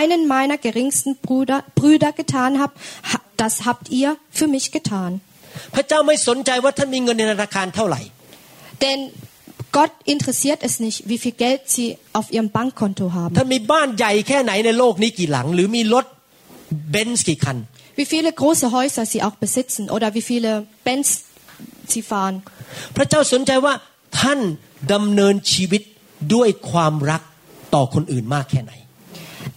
[0.00, 2.76] einen meiner geringsten Brüder, Brüder getan habt,
[3.10, 4.08] ha- das habt ihr
[4.38, 5.12] für mich getan.
[5.74, 8.00] พระเจ้าไม่สนใจว่าท่านมีเงินในธนาคารเท่าไหร่
[8.84, 9.00] Denn
[9.78, 13.34] Gott interessiert es nicht, wie viel Geld sie auf ihrem Bankkonto haben.
[13.38, 16.06] ท่านมีบ้านใหญ่แค่ไหนในโลกนี้กี่หลัง หรือมีรถ
[16.90, 17.56] เบนซ์กี่คัน
[18.00, 20.50] Wie viele große Häuser sie auch besitzen oder wie viele
[20.88, 21.06] Benz
[21.92, 22.36] sie fahren.
[22.96, 23.74] พระเจ้าสนใจว่า
[24.20, 24.40] ท่าน
[24.92, 25.82] ดำเนินชีวิต
[26.34, 27.22] ด้วยความรัก
[27.74, 28.72] ต่อคนอื่นมากแค่ไหน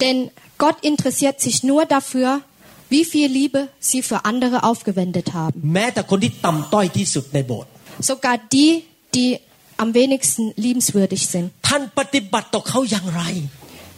[0.03, 2.43] Denn Gott interessiert sich nur dafür,
[2.89, 5.57] wie viel Liebe sie für andere aufgewendet haben.
[5.75, 7.71] แม้แต่คนที่ต่ำต้อยที่สุดในโบสถ์
[8.09, 8.73] Sogar die,
[9.17, 9.31] die
[9.83, 11.47] am wenigsten liebenswürdig sind.
[11.69, 13.23] ท่านปฏิบัติต่อเขาอย่างไร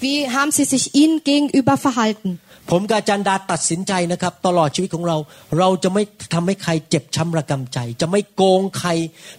[0.04, 2.30] Wie haben sie sich ihnen gegenüber verhalten?
[2.70, 5.16] ผมกับอาจารย์ดาตัดสินใจนะครับตลอดชีวิตของเรา
[5.58, 6.02] เราจะไม่
[6.34, 8.90] ทำให้ใครเจ็บช้ำระกำใจ จะไม่โกงใคร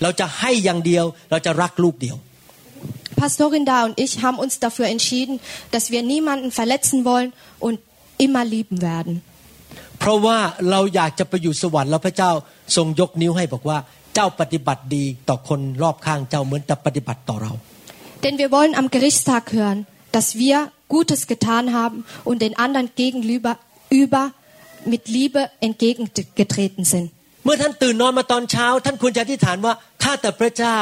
[0.01, 2.17] เราจะให้อย่างเดียว เราจะรักลูกเดียว
[3.22, 5.40] Pastorin Da und ich haben uns dafür entschieden,
[5.74, 7.32] dass wir niemanden verletzen wollen
[7.66, 7.76] und
[8.24, 9.14] immer lieben werden.
[10.00, 10.38] เพราะว่า
[10.70, 12.30] เราอยากจะไปอยู่สวรรค์แล้วพระเจ้า
[12.76, 13.78] ทรงยกนิ้วให้บอกว่า
[14.14, 17.52] เจ้าปฏิบัติดีต่อคนรอบข้างเจ้าเหมือนแต่ปฏิบัติต่อเรา
[18.24, 19.78] Denn wir wollen am Gerichtstag hören,
[20.16, 20.56] dass wir
[20.94, 21.98] Gutes getan haben
[22.28, 23.52] und den anderen gegenüber
[24.00, 24.22] über
[24.92, 27.06] mit Liebe entgegengetreten sind.
[27.44, 30.78] เมื่อท่านตื่นนอนมาตอนเช้า ท่านควรจะอธิษฐานว่าข้าแต่พระเจ้า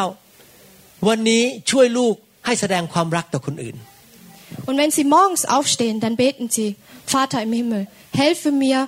[1.08, 2.14] วันนี้ช่วยลูก
[2.46, 3.76] ให้แสดงความรักต่อคนอื่น
[4.68, 6.68] Und wenn Sie morgens aufstehen, dann beten Sie,
[7.14, 7.82] Vater im Himmel,
[8.22, 8.78] helfe mir,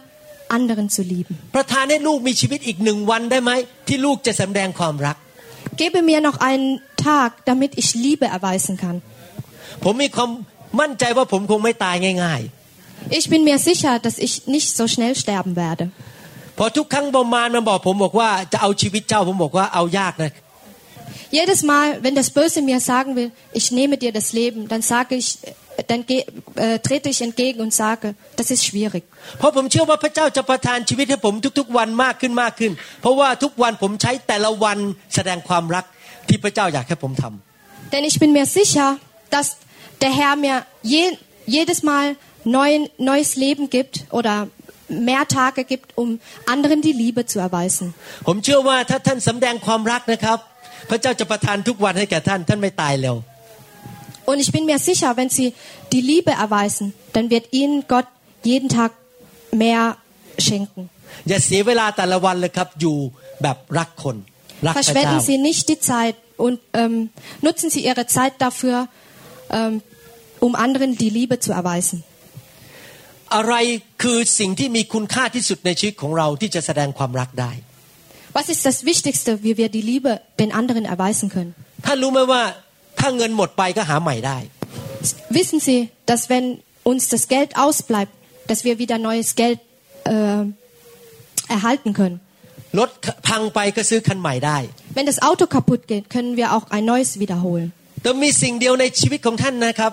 [0.57, 1.35] anderen zu lieben.
[1.57, 3.51] ประทานให้ลูกมีชีวิตอีกหนึ่งวันได้ไหม
[3.89, 5.17] ที่ลูกจะแสดงความรัก
[5.81, 6.69] Gebe mir noch einen
[7.09, 8.97] Tag, damit ich Liebe erweisen kann.
[9.85, 10.31] ผมมีความ
[10.81, 12.43] มั่นใจว่าผมคงไม่ตายง่าย
[13.19, 15.85] Ich bin mir sicher, dass ich nicht so schnell sterben werde.
[16.23, 20.33] ๆ พอทุกครั้งประมาณมันบอกผมบอกว่าจะเอาชีวิตเจ้าผมบอกว่าเอายากนะ
[21.33, 25.15] Jedes Mal, wenn das Böse mir sagen will, ich nehme dir das Leben, dann sage
[25.15, 25.39] ich,
[25.87, 26.25] dann geh,
[26.57, 29.05] äh, trete ich entgegen und sage, das ist schwierig.
[29.39, 34.79] เพราะผมเชื่อว่าพระเจ้าจะประทานชีวิตให้ผมทุกๆวันมากขึ้นมากขึ้น เพราะว่าทุกวันผมใช้แต่ละวัน
[35.15, 35.85] แสดงความรัก
[36.29, 38.89] ที่พระเจ้าอยากให้ผมทำ Denn ich bin mir sicher,
[39.35, 39.47] dass
[40.03, 40.57] der Herr mir
[40.95, 41.05] je,
[41.57, 42.07] jedes Mal
[42.45, 44.49] neu, neues Leben gibt oder
[44.89, 47.87] mehr Tage gibt, um anderen die Liebe zu erweisen.
[48.29, 50.39] ผมเชื่อว่าถ้าท่านสำแดงความรักนะครับ
[50.91, 53.17] พระเจ้าจะประทานทุกวันให้แก่ท่าน ท่านไม่ตายเร็ว
[54.31, 55.49] Und ich bin mir sicher, wenn Sie
[55.95, 58.09] die Liebe erweisen, dann wird Ihnen Gott
[58.51, 58.91] jeden Tag
[59.63, 59.83] mehr
[60.47, 60.83] schenken.
[61.29, 62.97] อย่าเสียเวลาแต่ละวันเลยครับ อยู่
[63.43, 64.17] แบบรักคน
[64.67, 66.95] รักพระเจ้า Verschwenden Sie nicht die Zeit und ähm,
[67.47, 68.77] nutzen Sie Ihre Zeit dafür,
[69.59, 69.75] ähm,
[70.47, 71.99] um anderen die Liebe zu erweisen.
[73.35, 73.55] อะไร
[74.03, 77.53] คือสิ่งที่มีคุณค่าที่สุดในชีวิตของเราที่จะแสดงความรักได้
[78.37, 81.53] Was ist das Wichtigste, wie wir die Liebe den anderen erweisen können?
[81.87, 82.43] ท่านรู้ไหมว่า
[82.99, 84.39] ถ้าเงินหมดไปก็หาใหม่ได้
[85.37, 85.81] Wissen Sie,
[86.11, 86.47] dass wenn
[86.91, 88.15] uns das Geld ausbleibt,
[88.49, 89.59] dass wir wieder neues Geld
[90.15, 90.45] äh,
[91.57, 92.19] erhalten können?
[92.79, 92.91] รถ
[93.29, 94.59] พังไปก็ซื้อคันใหม่ได้
[94.97, 97.69] Wenn das Auto kaputt geht, können wir auch ein neues wiederholen.
[98.03, 99.93] แต่มีสิ่งเดียวในชีวิตของท่านนะครับ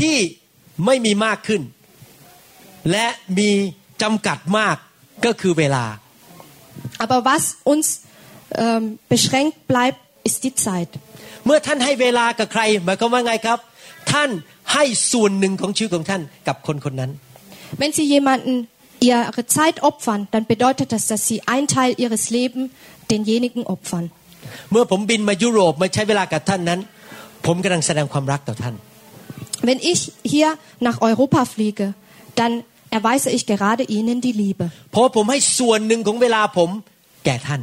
[0.00, 0.16] ที่
[0.86, 1.62] ไม่มีมากขึ้น
[2.90, 3.06] และ
[3.38, 3.50] มี
[4.02, 4.76] จำกัดมาก
[5.24, 5.84] ก็คือเวลา
[7.04, 7.42] Aber was
[7.72, 7.86] uns
[8.64, 9.98] ähm, beschränkt bleibt,
[10.28, 10.90] ist die Zeit.
[11.46, 13.58] เมื่อท่านให้เวลากับใครหมายความว่าไงครับ
[14.12, 14.30] ท่าน
[14.72, 17.10] ให้ส่วนหนึ่งของชีวิตของท่านกับคนคนนั้น
[17.80, 18.52] Wenn Sie jemanden
[19.10, 22.66] ihre Zeit opfern, dann bedeutet das, dass Sie einen Teil Ihres Lebens
[23.12, 24.04] denjenigen opfern.
[24.72, 26.80] เมื่อผมบินมายุโรปมาใช้เวลากับท่านนั้น
[27.46, 28.74] ผมกำลังแสดงความรักต่อท่าน
[29.68, 30.00] Wenn ich
[30.34, 30.50] hier
[30.88, 31.86] nach Europa fliege,
[32.40, 32.52] dann
[32.98, 34.64] erweise ich gerade Ihnen die Liebe.
[34.90, 36.70] เพราะว่าผมให้ส่วนหนึ่งของเวลาผม
[37.24, 37.60] แก่ท่าน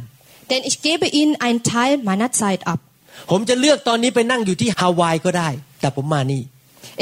[0.50, 2.80] Denn ich gebe Ihnen einen Teil meiner Zeit ab.
[3.30, 5.48] ผมจะเลือกตอนนี้ไปนั่งอยู่ที่ฮาวายก็ได้
[5.80, 6.42] แต่ผมมานี่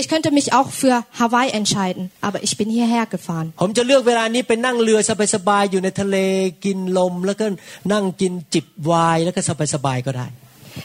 [0.01, 3.49] Ich könnte mich auch für Hawaii entscheiden, aber ich bin hierher gefahren.
[3.63, 4.99] ผมจะเลือกเวลานี้ไปนั่งเรือ
[5.35, 6.17] สบายๆอยู่ในทะเล
[6.65, 7.47] กินลม แล้วก็
[7.93, 9.41] นั่งกินจิบไวน์แล้วก็
[9.75, 10.27] สบายๆก็ได้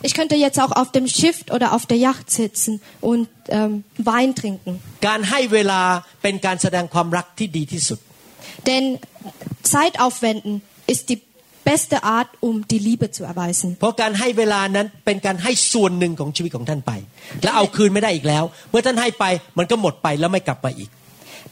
[0.02, 4.30] Ich könnte jetzt auch auf dem Schiff oder auf der Yacht sitzen und ähm, Wein
[4.40, 4.74] trinken.
[5.08, 5.82] การให้เวลา
[6.24, 8.00] เป็นการแสดงความรักที่ดีที่สุด
[8.70, 8.84] Denn
[9.74, 10.54] Zeit aufwenden
[10.94, 11.20] ist die
[11.72, 13.70] beste Art, um die Liebe zu erweisen.
[13.82, 16.92] เพราะการให้เวลานั้นเป็นการให้ส่วนหนึ่งของชีวิตของท่านไป
[17.44, 19.26] และเอาคืนไม่ได้อีกแล้ว เมื่อท่านให้ไป
[19.58, 20.90] มันก็หมดไปแล้วไม่กลับมาอีก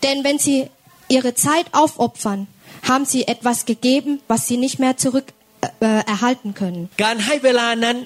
[0.03, 0.57] Denn wenn Sie
[1.15, 2.41] Ihre Zeit aufopfern,
[2.89, 5.27] haben Sie etwas gegeben, was Sie nicht mehr zurück
[5.87, 6.81] äh, erhalten können.
[7.03, 7.97] การให้เวลานั้น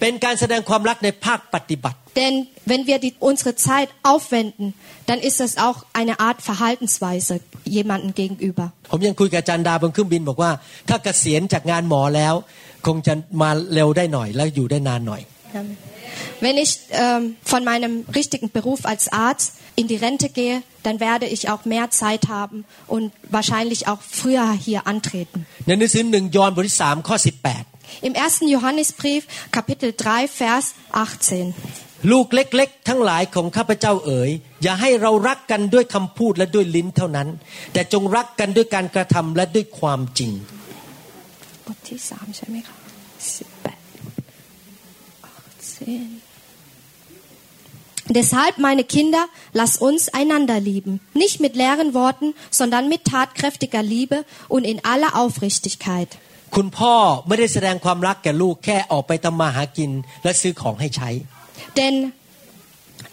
[0.00, 2.34] เป็นการแสดงความรักในภาคปฏิบัติ Denn
[2.70, 4.66] wenn wir die, unsere Zeit aufwenden,
[5.08, 7.34] dann ist das auch eine Art Verhaltensweise
[7.76, 8.66] jemandem gegenüber.
[8.92, 10.50] ผมยังคุยกับอาจารย์ดาบนเครื่องบินบอกว่า
[10.88, 12.34] ถ้าเกษียณจากงานหมอแล้ว
[12.86, 15.20] คงจะมาเร็วได้หน่อย แล้วอยู่ได้นานหน่อย
[16.40, 21.26] Wenn ich ähm, von meinem richtigen Beruf als Arzt in die Rente gehe, dann werde
[21.26, 25.38] ich auch mehr Zeit haben und wahrscheinlich auch früher hier antreten.
[25.66, 27.64] ในหนังสือหนึ่งยอห์นบทที่สามข้อสิบแปด
[28.08, 28.54] Im 1.
[28.54, 29.22] Johannesbrief,
[29.56, 31.54] Kapitel 3, Vers 18.
[32.10, 34.30] ลูกเล็ก ๆ ทั้งหลายของข้าพเจ้าเอ๋ย
[34.62, 37.28] อย่าให้เรารักกันด้วยคำพูดและด้วยลิ้นเท่านั้น
[37.72, 40.32] แต่จงรักกันด้วยการกระทำและด้วยความจริง
[41.66, 42.76] บทที่สามใช่ไหมคะ
[45.74, 45.90] สิบแป
[46.26, 46.30] ด
[48.18, 54.24] Deshalb, meine Kinder, lasst uns einander lieben, nicht mit leeren Worten, sondern mit tatkräftiger Liebe
[54.48, 56.10] und in aller Aufrichtigkeit.
[56.56, 56.94] คุณพ่อ
[57.28, 59.90] ไม่ได้แสดงความรักแก่ลูกแค่ออกไปทำมาหากิน
[60.24, 61.10] และซื้อของให้ใช้
[61.78, 61.94] Denn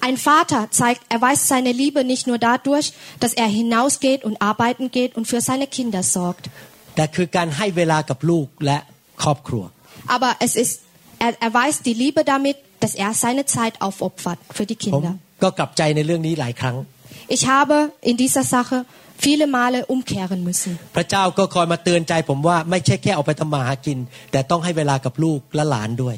[0.08, 2.88] ein Vater zeigt, erweist seine Liebe nicht nur dadurch,
[3.22, 6.46] dass er hinausgeht und arbeiten geht und für seine Kinder sorgt.
[6.96, 8.78] แต่คือการให้เวลากับลูกและ
[9.24, 9.64] ครอบครัว
[10.16, 10.74] Aber es ist,
[11.26, 15.14] er erweist die Liebe damit, dass er seine Zeit aufopfert für die ผม Kinder.
[15.44, 16.76] ก็กลับใจในเรื่องนี้หลายครั้ง
[17.36, 17.78] Ich habe
[18.10, 18.78] in dieser Sache
[19.26, 20.72] viele Male umkehren müssen.
[20.96, 23.98] พระเจ้าก็คอยมาเตือนใจผมว่าไม่ใช่แค่ออกไปทำมาหากิน
[24.32, 26.18] แต่ต้องให้เวลากับลูกและหลานด้วย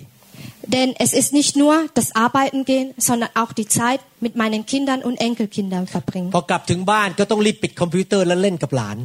[0.76, 5.00] Denn es ist nicht nur das Arbeiten gehen, sondern auch die Zeit mit meinen Kindern
[5.08, 6.30] und Enkelkindern verbringen.
[6.36, 8.98] พอกลับถึงบ้านก็ต้องรีบปิดคอมพิวเตอร์แล้วเล่นกับหลาน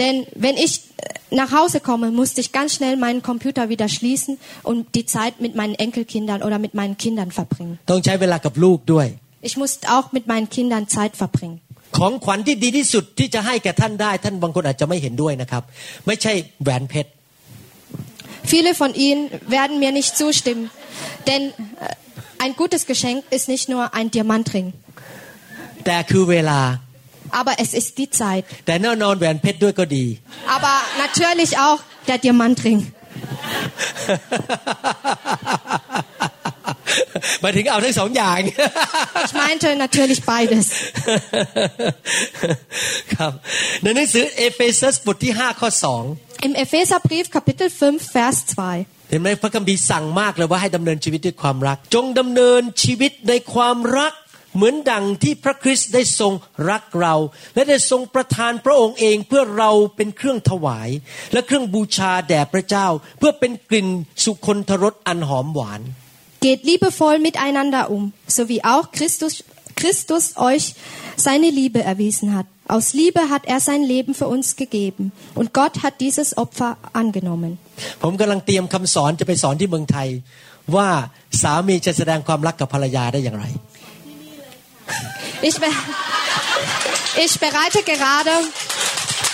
[0.00, 4.38] Denn wenn ich äh, nach Hause komme, musste ich ganz schnell meinen Computer wieder schließen
[4.62, 7.74] und die Zeit mit meinen Enkelkindern oder mit meinen Kindern verbringen.
[7.90, 9.06] ต้องใช้เวลากับลูกด้วย
[9.48, 11.56] Ich musste auch mit meinen Kindern Zeit verbringen.
[11.98, 15.62] ของขวัญที่ดีที่สุดที่จะให้แก่ท่านได้ ท่านบางคนอาจจะไม่เห็นด้วยนะครับ
[16.06, 17.10] ไม่ใช่แหวนเพชร
[18.52, 19.22] Viele von Ihnen
[19.56, 20.64] werden mir nicht zustimmen,
[21.28, 21.52] denn äh,
[22.44, 24.66] ein gutes Geschenk ist nicht nur ein Diamantring,
[25.84, 26.60] แต่คือเวลา
[27.40, 28.44] aber es ist die Zeit.
[28.66, 30.04] แต่แน่นอนแหวนเพชรด้วยก็ดี
[30.54, 32.80] Aber natürlich auch der Diamantring.
[37.40, 38.38] หมายถึงเอาทั้งสองอย่าง
[39.24, 40.66] Ich meinte natürlich beides.
[43.14, 43.32] ครับ
[43.82, 45.70] ในหนังสือเอเฟซัสบทที่ 5 ข้อ
[46.46, 48.56] Im Epheserbrief Kapitel 5 Vers 2.
[48.84, 54.12] 2 เห็นไหมพระคัมภีร์สั่งมากเลยว่าให้ดำเนินชีวิตด้วยความรัก จงดำเนินชีวิตในความรัก
[54.55, 56.33] เหมือนดังที่พระคริสต์ได้ทรง
[56.69, 57.15] รักเรา
[57.55, 60.89] และได้ทรงประทานพระองค์เองเพื่อเราเป็นเครื่องถวาย
[61.33, 62.87] และเครื่องบูชาแด่พระเจ้า
[63.19, 63.87] เพื่อเป็นกลิ่น
[64.23, 65.81] สุคนทรสอันหอมหวาน
[66.45, 69.33] Geht liebevoll miteinander um, so wie auch Christus,
[69.79, 70.73] Christus euch
[71.17, 72.47] seine Liebe erwiesen hat.
[72.75, 75.11] Aus Liebe hat er sein Leben für uns gegeben.
[75.35, 77.51] Und Gott hat dieses Opfer angenommen.
[78.03, 80.07] ผมกำลังเตรียมคำสอนจะไปสอนที่เมืองไทย
[80.75, 80.87] ว่า
[81.41, 83.45] สามีจะแสดงความรักกับภรรยาได้อย่างไร
[85.42, 85.66] Ich, be
[87.24, 88.30] ich bereite gerade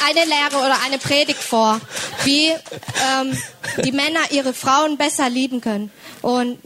[0.06, 1.80] eine Lehre oder eine Predigt vor,
[2.24, 3.36] wie ähm,
[3.84, 5.90] die Männer ihre Frauen besser lieben können.
[6.22, 6.58] Und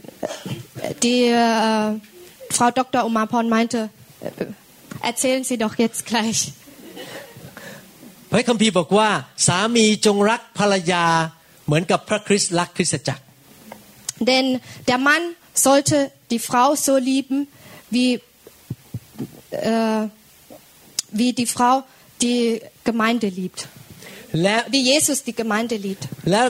[0.81, 1.99] äh, die äh,
[2.49, 3.05] Frau Dr.
[3.05, 3.89] Umarpon meinte,
[4.21, 4.45] äh,
[5.01, 6.53] erzählen Sie doch jetzt gleich.
[8.31, 9.09] พระคัมภีร์บอกว่า
[9.47, 11.05] สามีจงรักภรรยา
[11.65, 13.23] เหมือนกับพระคริสต์รักคริสตจักร
[14.29, 14.45] Denn
[14.89, 17.47] der Mann sollte die Frau so lieben,
[17.89, 18.21] wie,
[19.51, 20.07] äh,
[21.19, 21.83] wie die Frau
[22.21, 23.61] die Gemeinde liebt.
[24.43, 26.03] และ Wie Jesus die Gemeinde liebt.
[26.31, 26.41] และ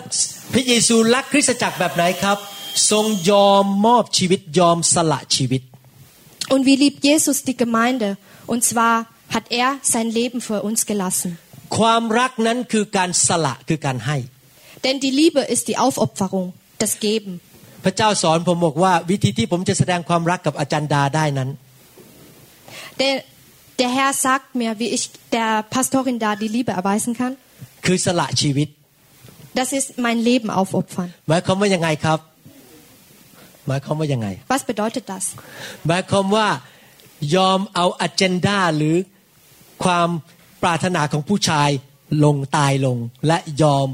[0.54, 2.38] พระเยซูรักคริสตจักรแบบไหนครับ
[2.92, 5.62] ทรงยอมมอบชีวิตยอมสละชีวิต
[6.54, 8.10] Und wie liebt Jesus die Gemeinde?
[8.54, 8.96] Und zwar
[9.36, 11.30] hat er sein Leben für uns gelassen.
[11.78, 14.18] ความรักนั้นคือการสละคือการให้
[14.84, 16.48] Denn die Liebe ist die Aufopferung,
[16.84, 17.32] das Geben.
[17.86, 21.50] พระเจ้าสอนผมบอกว่าวิธีที่ผมจะแสดงความรักกับอาจารย์ดาได้นั้น
[23.00, 23.14] Der,
[23.80, 27.34] der Herr sagt mir, wie ich der Pastorin da die Liebe erweisen kann.
[27.86, 28.68] คือสละชีวิต
[29.60, 31.10] Das ist mein Leben aufopfern.
[31.30, 32.20] หมายความว่ายังไงครับ
[33.68, 35.24] หมายความว่ายังไง Was bedeutet das?
[35.88, 36.48] หมายความว่า
[37.36, 38.96] ยอมเอาอ g e n d a หรือ
[39.84, 40.10] ความ
[40.64, 41.70] ปรารถนาของผู้ชาย
[42.24, 42.98] ลงตายลง
[43.28, 43.88] และยอม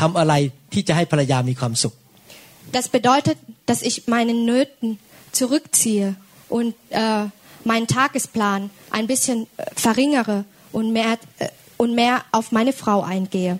[0.00, 0.34] ทำอะไร
[0.72, 1.94] ที่จะให้ภรรยามีความสุข
[2.78, 4.88] Das bedeutet, dass ich meinen Nöten
[5.38, 6.08] zurückziehe
[6.56, 7.24] und äh,
[7.65, 11.47] meinen Tagesplan ein bisschen äh, verringere und mehr, äh,
[11.77, 13.59] und mehr auf meine Frau eingehe.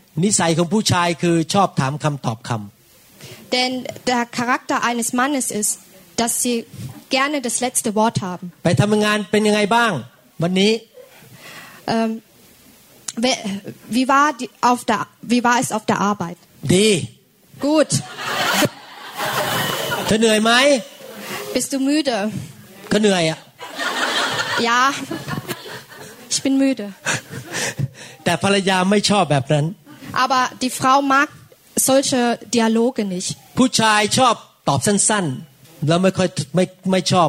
[3.52, 5.80] Denn der Charakter eines Mannes ist,
[6.16, 6.66] dass sie
[7.10, 8.52] gerne das letzte Wort haben.
[11.88, 12.22] Ähm,
[13.90, 16.38] wie, war die, auf der, wie war es auf der Arbeit?
[16.62, 17.08] Die.
[17.60, 17.88] Gut.
[21.54, 22.32] Bist du müde?
[24.55, 24.83] ก็เหนื่อยอะ Ja.
[26.33, 26.87] Ich bin müde.
[28.25, 29.67] แต่ภรรยาไม่ชอบแบบนั้น
[30.23, 31.29] Aber die Frau mag
[31.89, 32.21] solche
[32.55, 33.29] Dialoge nicht.
[33.59, 34.35] ผู้ชายชอบ
[34.69, 37.29] ตอบสั้นๆ แล้วไม่ค่อยไม่ไม่ชอบ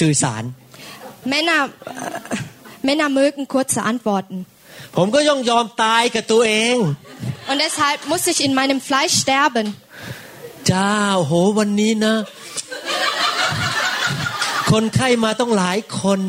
[0.00, 0.42] สื่อสาร
[1.32, 1.68] Männer, äh,
[2.86, 4.38] Männer mögen kurze Antworten.
[4.96, 6.76] ผมก็ย่องยอมตายกับตัวเอง
[7.50, 9.66] Und deshalb muss ich in meinem Fleisch sterben.
[10.70, 10.90] จ้า
[11.26, 12.14] โหวันนี้นะ
[14.71, 16.19] คนไข้มาต้องหลายคน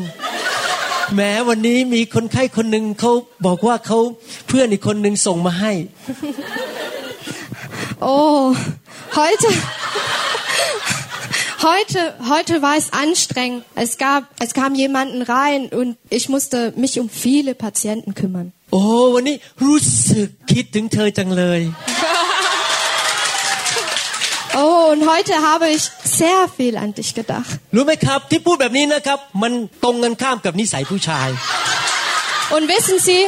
[1.15, 3.11] แม้วันนี้มีคนไข้คนหนึ่งเขา
[3.45, 3.99] บอกว่าเขา
[4.47, 5.71] เพื่อนอีกคนหนึ่งส่งมาให้
[8.15, 8.53] Oh,
[9.21, 9.49] heute,
[11.69, 12.01] heute,
[12.33, 13.63] heute war es anstrengend.
[13.75, 18.47] Es gab, es kam jemanden rein und ich musste mich um viele Patienten kümmern.
[18.73, 18.83] โอ้
[19.15, 19.35] วันนี้
[19.65, 19.79] รู้
[20.09, 21.61] สึกคิดถึงเธอจังเลย
[24.60, 25.82] Oh, und heute habe ich
[26.20, 27.50] sehr viel an dich gedacht.
[27.76, 29.52] รู้ไหมครับ ที่พูดแบบนี้นะครับ มัน
[29.84, 31.28] ตรงกันข้ามกับนิสัยผู้ชาย
[32.56, 33.20] Und wissen Sie,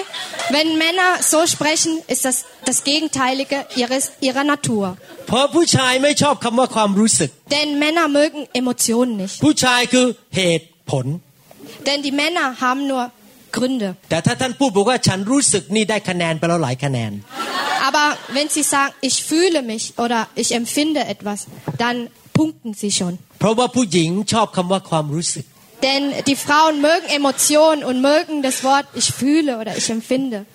[0.56, 4.84] wenn Männer so sprechen, ist das das Gegenteilige ihres, ihrer Natur.
[5.28, 9.36] เพราะผู้ชายไม่ชอบคำว่าความรู้สึก Denn Männer mögen Emotionen nicht.
[9.44, 10.06] ผู้ชายคือ
[10.36, 11.06] เหตุผล
[11.86, 13.02] Denn die Männer haben nur
[13.55, 13.95] Gründe.
[17.87, 21.47] Aber wenn Sie sagen, ich fühle mich oder ich empfinde etwas,
[21.77, 23.17] dann punkten Sie schon.
[25.83, 30.45] Denn die Frauen mögen Emotionen und mögen das Wort ich fühle oder ich empfinde.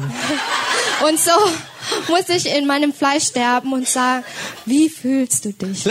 [1.08, 1.30] Und so
[2.08, 4.24] muss ich in meinem Fleisch sterben und sagen,
[4.66, 5.84] wie fühlst du dich?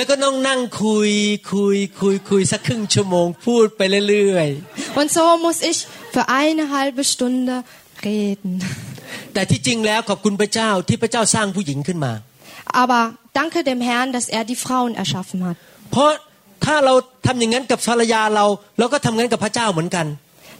[4.95, 7.63] Und so muss ich für eine halbe Stunde
[8.03, 8.63] reden.
[12.65, 15.57] Aber danke dem Herrn, dass er die Frauen erschaffen hat.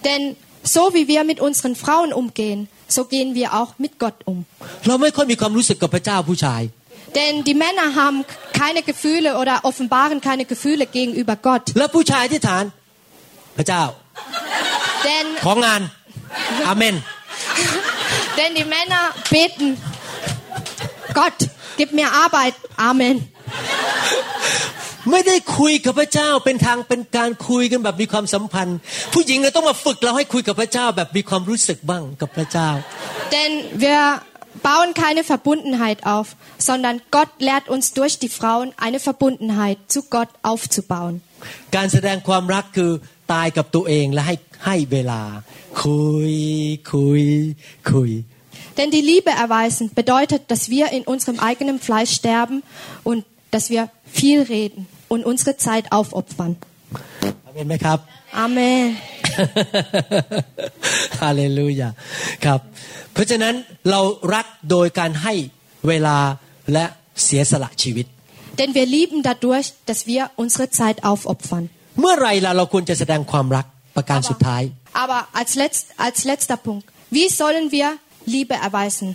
[0.05, 4.45] Denn so wie wir mit unseren Frauen umgehen, so gehen wir auch mit Gott um.
[7.15, 11.75] Denn die Männer haben keine Gefühle oder offenbaren keine Gefühle gegenüber Gott.
[15.03, 15.41] Denn,
[16.65, 17.03] Amen.
[18.38, 19.77] denn die Männer beten,
[21.13, 22.55] Gott, gib mir Arbeit.
[22.75, 23.31] Amen.
[25.10, 28.78] ไม่ได้คุยกับพระเจ้าเป็นทางเป็นการคุยกันแบบมีความสัมพันธ์
[29.14, 32.68] ผู้หญิงเลยต้องมาฝึกเราให้คุยกับพระเจ้าแบบมีความรู้สึกบ้างกับพระเจ้า
[33.34, 33.52] Denn
[33.84, 34.00] wir
[34.68, 36.26] bauen keine Verbundenheit auf,
[36.68, 41.14] sondern Gott lehrt uns durch die Frauen eine Verbundenheit zu Gott aufzubauen.
[41.76, 42.90] การแสดงความรักคือ
[43.32, 44.36] ตายกับตัวเองและให้
[44.66, 45.22] ให้เวลา
[45.82, 46.02] คุ
[46.32, 46.34] ย
[46.92, 47.24] คุย
[47.92, 48.10] คุย
[48.78, 52.56] Denn die Liebe erweisen bedeutet, dass wir in unserem eigenen Fleisch sterben
[53.10, 53.20] und
[53.54, 53.82] dass wir
[54.18, 54.80] viel reden
[55.12, 56.52] und unsere Zeit aufopfern.
[57.46, 57.98] อาเมนไหมครับ
[58.44, 58.84] Amen.
[61.22, 61.88] ฮาเลลูยา
[62.44, 62.60] ครับ
[63.12, 63.54] เพราะฉะนั้น
[63.90, 64.00] เรา
[64.34, 65.34] รักโดยการให้
[65.88, 66.18] เวลา
[66.72, 66.84] และ
[67.24, 68.06] เสียสละชีวิต
[68.60, 71.64] Denn wir lieben dadurch, dass wir unsere Zeit aufopfern.
[72.00, 74.62] เมื่อไรล่ะเราควรจะแสดงความรักประการสุดท้าย
[75.02, 76.84] Aber als, letzt, als letzter Punkt,
[77.16, 77.88] wie sollen wir
[78.34, 79.08] Liebe erweisen?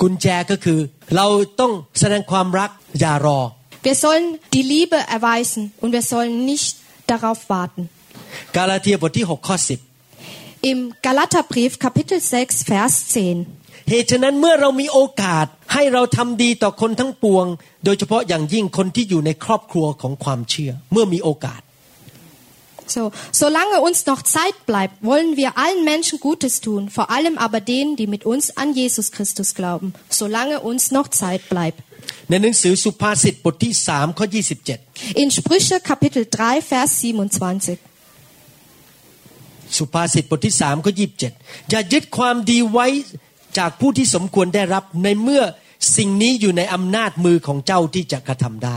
[0.00, 0.78] กุญแจก็คือ
[1.16, 1.26] เรา
[1.60, 3.39] ต้องแสดงความรัก อย่ารอ
[3.87, 6.71] Wir sollen die Liebe erweisen und wir sollen nicht
[7.11, 7.81] darauf warten.
[8.55, 9.57] กาลาเทียบทที่6ข้อ
[10.71, 13.45] Im Galaterbrief Kapitel 6 Vers 10.
[13.47, 17.45] 10เหตุฉะนั้นเมื่อเรามีโอกาสให้เราทำดีต่อคนทั้งปวง
[17.85, 21.61] โดยเฉพาะอย่างยิ่งคนที่อยู่ในครอบครัวของความเชื่อ เมื่อมีโอกาส
[22.86, 27.60] So, solange uns noch Zeit bleibt, wollen wir allen Menschen Gutes tun, vor allem aber
[27.60, 29.92] denen, die mit uns an Jesus Christus glauben.
[30.08, 31.82] Solange uns noch Zeit bleibt.
[32.30, 34.26] ในหนังสือสุภาษิตบทที่3ข้อ
[34.72, 37.78] 27 In Sprüche Kapitel 3 Vers 27.
[39.76, 41.32] สุภาษิตบทที่สามข้อยีิบเจ็ด
[41.70, 42.86] อย่ายึดความดีไว้
[43.58, 45.42] จากผู้ที่สมควรได้รับในเมื่อ
[45.96, 48.76] สิ่งนี้อยู่ในอำนาจมือของเจ้าที่จะกระทำได้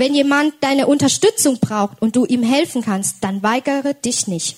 [0.00, 4.50] Wenn jemand deine Unterstützung braucht und du ihm helfen kannst, dann weigere dich nicht.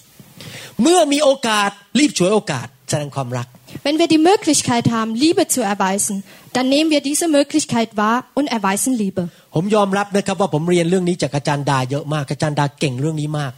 [0.83, 3.47] เมื่อมีโอกาสรีบฉวยโอกาสแสดงความรัก
[3.87, 6.17] Wenn wir die Möglichkeit haben, Liebe zu erweisen,
[6.55, 9.23] dann nehmen wir diese Möglichkeit wahr und erweisen Liebe.
[9.55, 13.53] ผมยอมรับนะครับว่าผมเรียนเรื่องนี้จากอาจารย์ดาเยอะมากอาจารย์ดาเก่งเรื่องนี้มาก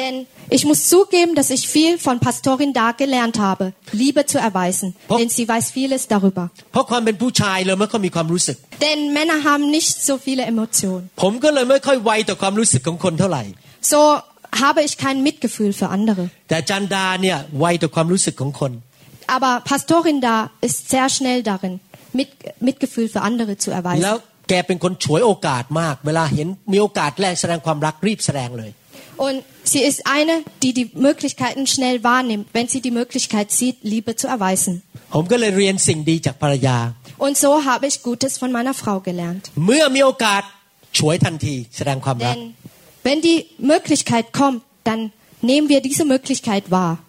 [0.00, 0.14] Denn
[0.56, 3.64] ich muss zugeben, dass ich viel von Pastorin Da gelernt habe,
[4.02, 4.88] Liebe zu erweisen.
[5.10, 6.44] Ho- Denn sie weiß vieles darüber.
[6.72, 11.02] เพราะความเป็นผู้ชายเลยไม่ค่อยมีความรู้สึก Denn Männer haben nicht so viele Emotionen.
[11.22, 13.42] ผมก็เลยไม่ค่อยไวต่อความรู้สึกของคนเท่าไหร่
[13.92, 13.98] So
[14.64, 16.22] habe ich kein Mitgefühl für andere.
[16.48, 18.72] แต่อาจารย์ดาเนี่ยไวต่อความรู้สึกของคน
[19.36, 20.36] Aber Pastorin Da
[20.66, 21.74] ist sehr schnell darin,
[22.18, 22.28] mit,
[22.68, 24.48] Mitgefühl für andere zu แล้ว erweisen.
[24.48, 28.70] แกเป็นคนฉวยโอกาสมาก เวลาเห็นมีโอกาสแรกแสดงความรักรีบแสดงเลย
[29.19, 34.15] und sie ist eine, die die Möglichkeiten schnell wahrnimmt, wenn sie die Möglichkeit sieht, Liebe
[34.15, 34.81] zu erweisen.
[37.17, 39.51] Und so habe ich Gutes von meiner Frau gelernt.
[42.35, 42.53] Denn
[43.03, 45.11] wenn die Möglichkeit kommt, dann
[45.41, 46.99] nehmen wir diese Möglichkeit wahr.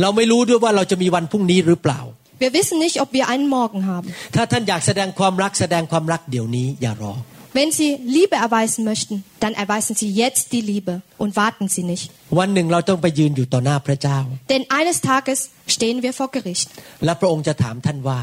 [0.00, 2.00] เราไม่รู้ด้วยว่าเราจะมีวันพรุ่งนี้หรือเปล่า
[2.42, 4.08] Wir wissen nicht, ob wir einen Morgen haben.
[4.34, 7.14] ถ้าท่านอยากแสดงความรักแสดงความรักเดี๋ยวนี้ อย่ารอ
[7.58, 12.04] Wenn Sie Liebe erweisen möchten, dann erweisen Sie jetzt die Liebe und warten Sie nicht.
[12.38, 14.18] วันหนึ่งเราต้องไปยืนอยู่ต่อหน้าพระเจ้า
[14.52, 15.38] Denn eines Tages
[15.74, 16.68] stehen wir vor Gericht
[17.04, 18.20] และพระองค์จะถามท่านว่า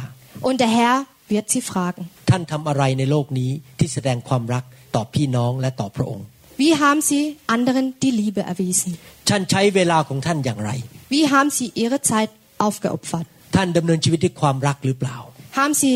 [0.48, 0.98] und der Herr
[1.34, 2.04] wird Sie fragen.
[2.30, 4.64] ท่านทำอะไรในโลกนี้ที่แสดงความรัก
[4.96, 6.26] ต่อพี่น้องและต่อพระองค์
[6.62, 7.24] Wie haben Sie
[7.56, 8.92] anderen die Liebe erwiesen?
[9.30, 10.72] ท่านใช้เวลาของท่านอย่างไร
[11.14, 12.32] Wie haben Sie Ihre Zeit
[12.66, 13.26] aufgeopfert?
[13.56, 15.18] ท่านดำเนินชีวิตด้วยความรักหรือเปล่า
[15.60, 15.94] Haben Sie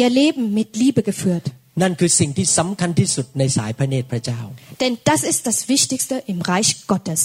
[0.00, 1.46] Ihr Leben mit Liebe geführt?
[1.82, 4.40] นั่นคือสิ่งที่สำคัญที่สุดในสายพระเนตรพระเจ้า
[4.82, 7.20] Denn das ist das Wichtigste im Reich Gottes.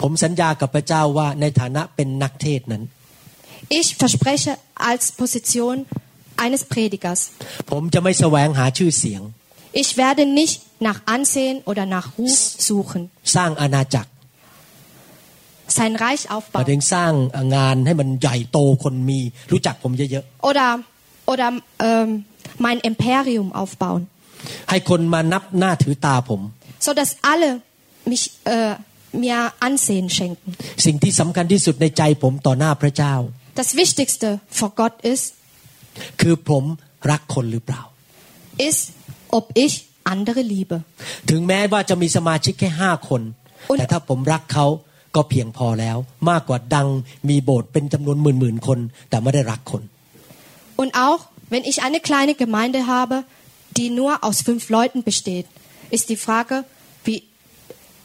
[0.00, 2.82] ผมสัญญากับพระเจ้าว่าในฐานะเป็นนักเทศน์นั้น
[3.78, 4.52] Ich verspreche
[4.90, 5.74] als Position
[6.44, 7.20] eines Predigers,
[7.70, 9.22] ผมจะไม่แสวงหาชื่อเสียง
[9.82, 12.38] ich werde nicht nach Ansehen oder nach Ruf
[12.68, 13.02] suchen,
[13.36, 14.10] สร้างอาณาจักร
[15.76, 17.12] sein Reich หมาย aufbauen ถึงสร้าง
[17.56, 19.18] งานให้มันใหญ่โตคนมี
[19.52, 20.68] รู้จักผมเยอะ oder,
[21.32, 21.48] oder
[21.88, 22.08] ähm,
[22.66, 24.02] mein Imperium aufbauen,
[24.36, 26.40] ๆ ให้คนมานับหน้าถือตาผม
[26.86, 27.50] sodass alle
[28.10, 28.24] mich,
[28.56, 28.74] äh,
[29.22, 30.50] mir Ansehen schenken.
[30.86, 33.14] สิ่งที่สำคัญที่สุดในใจผมต่อหน้าพระเจ้า
[33.60, 34.28] Das Wichtigste
[34.58, 35.26] vor Gott ist,
[36.20, 36.64] คือผม
[37.10, 37.82] รักคนหรือเปล่า
[38.68, 38.82] ist,
[39.36, 39.74] ob ich
[40.14, 40.76] andere liebe.
[41.30, 43.22] ถึงแม้ว่าจะมีสมาชิกแค่ห้าคน
[43.70, 44.66] Und- แต่ถ้าผมรักเขา
[45.14, 45.96] ก็เพียงพอแล้ว
[46.30, 46.88] มากกว่าดัง
[47.28, 48.78] มีโบสถ์เป็นจำนวนหมื่นหมื่นๆคน
[49.10, 49.82] แต่ไม่ได้รักคน
[50.82, 51.20] Und auch
[51.52, 53.16] wenn ich eine kleine Gemeinde habe,
[53.78, 55.46] die nur aus fünf Leuten besteht,
[55.96, 56.56] ist die Frage,
[57.06, 57.18] wie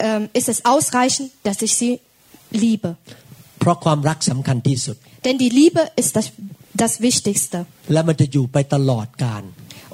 [0.07, 1.93] ähm, ist es ausreichend, dass ich sie
[2.65, 2.89] liebe?
[3.59, 6.27] เพราะความรักสำคัญที่สุด Denn die Liebe ist das,
[6.83, 7.57] das Wichtigste.
[7.93, 9.43] และมันจะอยู่ไปตลอดกาล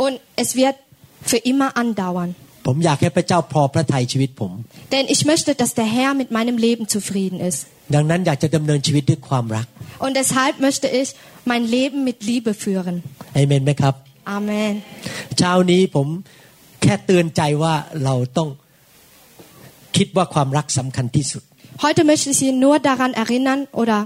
[0.06, 0.76] Und es wird
[1.30, 2.32] für immer andauern.
[2.68, 4.52] ผมอยากให้พระเจ้าพอพระทัยชีวิตผม
[4.94, 7.60] Denn ich möchte, dass der Herr mit meinem Leben zufrieden ist.
[7.96, 9.66] ดังนั้นอยากจะดำเนินชีวิตด้วยความรัก
[10.06, 11.08] Und deshalb möchte ich
[11.52, 12.96] mein Leben mit Liebe führen.
[13.36, 13.94] เอเมนไหมครับ
[14.38, 14.74] Amen.
[15.38, 16.08] เช้านี้ผม
[16.82, 17.74] แค่เตือนใจว่า
[18.04, 18.50] เราต้อง
[19.98, 21.44] คิดว่าความรักสำคัญที่สุด
[21.86, 23.98] Heute möchte ich Sie nur daran erinnern oder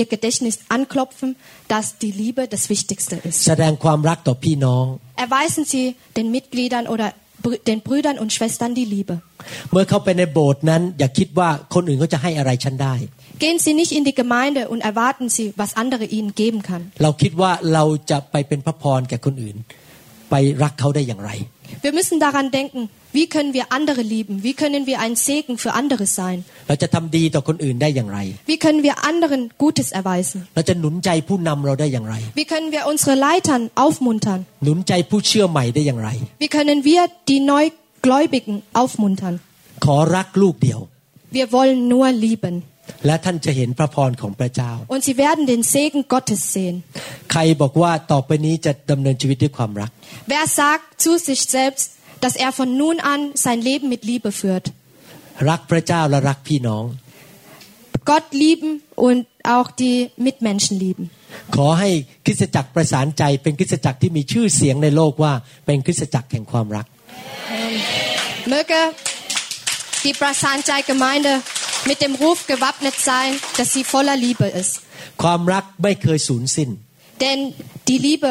[0.00, 1.30] Ihr Gedächtnis anklopfen,
[1.72, 3.38] dass die Liebe das Wichtigste ist.
[3.48, 4.84] แสดงความรักต่อพี่น้อง
[5.24, 5.84] Erweisen Sie
[6.18, 7.06] den Mitgliedern oder
[7.44, 9.14] Brü- den Brüdern und Schwestern die Liebe.
[9.72, 12.94] เมื่อเข้าไปในโบสถ์นั้น อย่าคิดว่าคนอื่นเขาจะให้อะไรฉันได้
[13.44, 16.82] Gehen Sie nicht in die Gemeinde und erwarten Sie, was andere Ihnen geben kann.
[17.02, 19.56] เราคิดว่าเราจะไปเป็นพระพรแก่คนอื่น
[20.30, 21.30] ไปรักเขาได้อย่างไร
[21.84, 22.80] Wir müssen daran denken,
[23.14, 24.34] wie können wir andere lieben?
[24.44, 26.38] Wie können wir ein Segen für andere sein?
[26.68, 28.18] เราจะทำดีต่อคนอื่นได้อย่างไร
[28.50, 30.38] Wie können wir anderen Gutes erweisen?
[30.54, 34.40] เราจะหนุนใจผู้นำเราได้อย่างไร Wie können wir unsere Leitern aufmuntern?
[34.64, 36.08] หนุนใจผู้เชื่อใหม่ได้อย่างไร
[36.42, 39.34] Wie können wir die Neugläubigen aufmuntern?
[39.84, 40.80] ขอรักลูกเดียว
[41.36, 42.56] Wir wollen nur lieben.
[43.06, 46.76] และท่านจะเห็นพระพรของพระเจ้า Und Sie werden den Segen Gottes sehen.
[47.32, 49.90] ใครบอกว่าต่อไปนี้จะดำเนินชีวิตด้วยความรัก
[50.32, 51.86] Wer sagt zu sich selbst,
[52.24, 54.66] dass er von nun an sein Leben mit Liebe führt?
[55.50, 56.84] รักพระเจ้าและรักพี่น้อง
[58.10, 58.70] Gott lieben
[59.06, 61.04] und auch die Mitmenschen lieben.
[61.56, 61.90] ขอให้
[62.24, 65.32] คริสตจักรประสานใจเป็นคริสตจักรที่มีชื่อเสียงในโลกว่า
[65.66, 66.86] เป็นคริสตจักรแห่งความรัก
[68.54, 68.80] Möge
[70.04, 71.32] die Prasanjai-Gemeinde
[71.90, 74.72] mit dem Ruf gewappnet sein, dass sie voller Liebe ist.
[75.22, 76.70] ความรักไม่เคยสูญสิ้น
[77.22, 77.38] Denn
[77.88, 78.30] die Liebe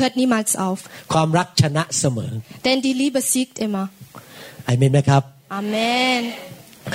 [0.00, 0.78] hört niemals auf.
[1.12, 2.32] ความรักชนะเสมอ
[2.66, 3.84] Denn die Liebe siegt immer.
[4.64, 5.22] ไอเมนไหมครับ
[5.60, 6.20] Amen.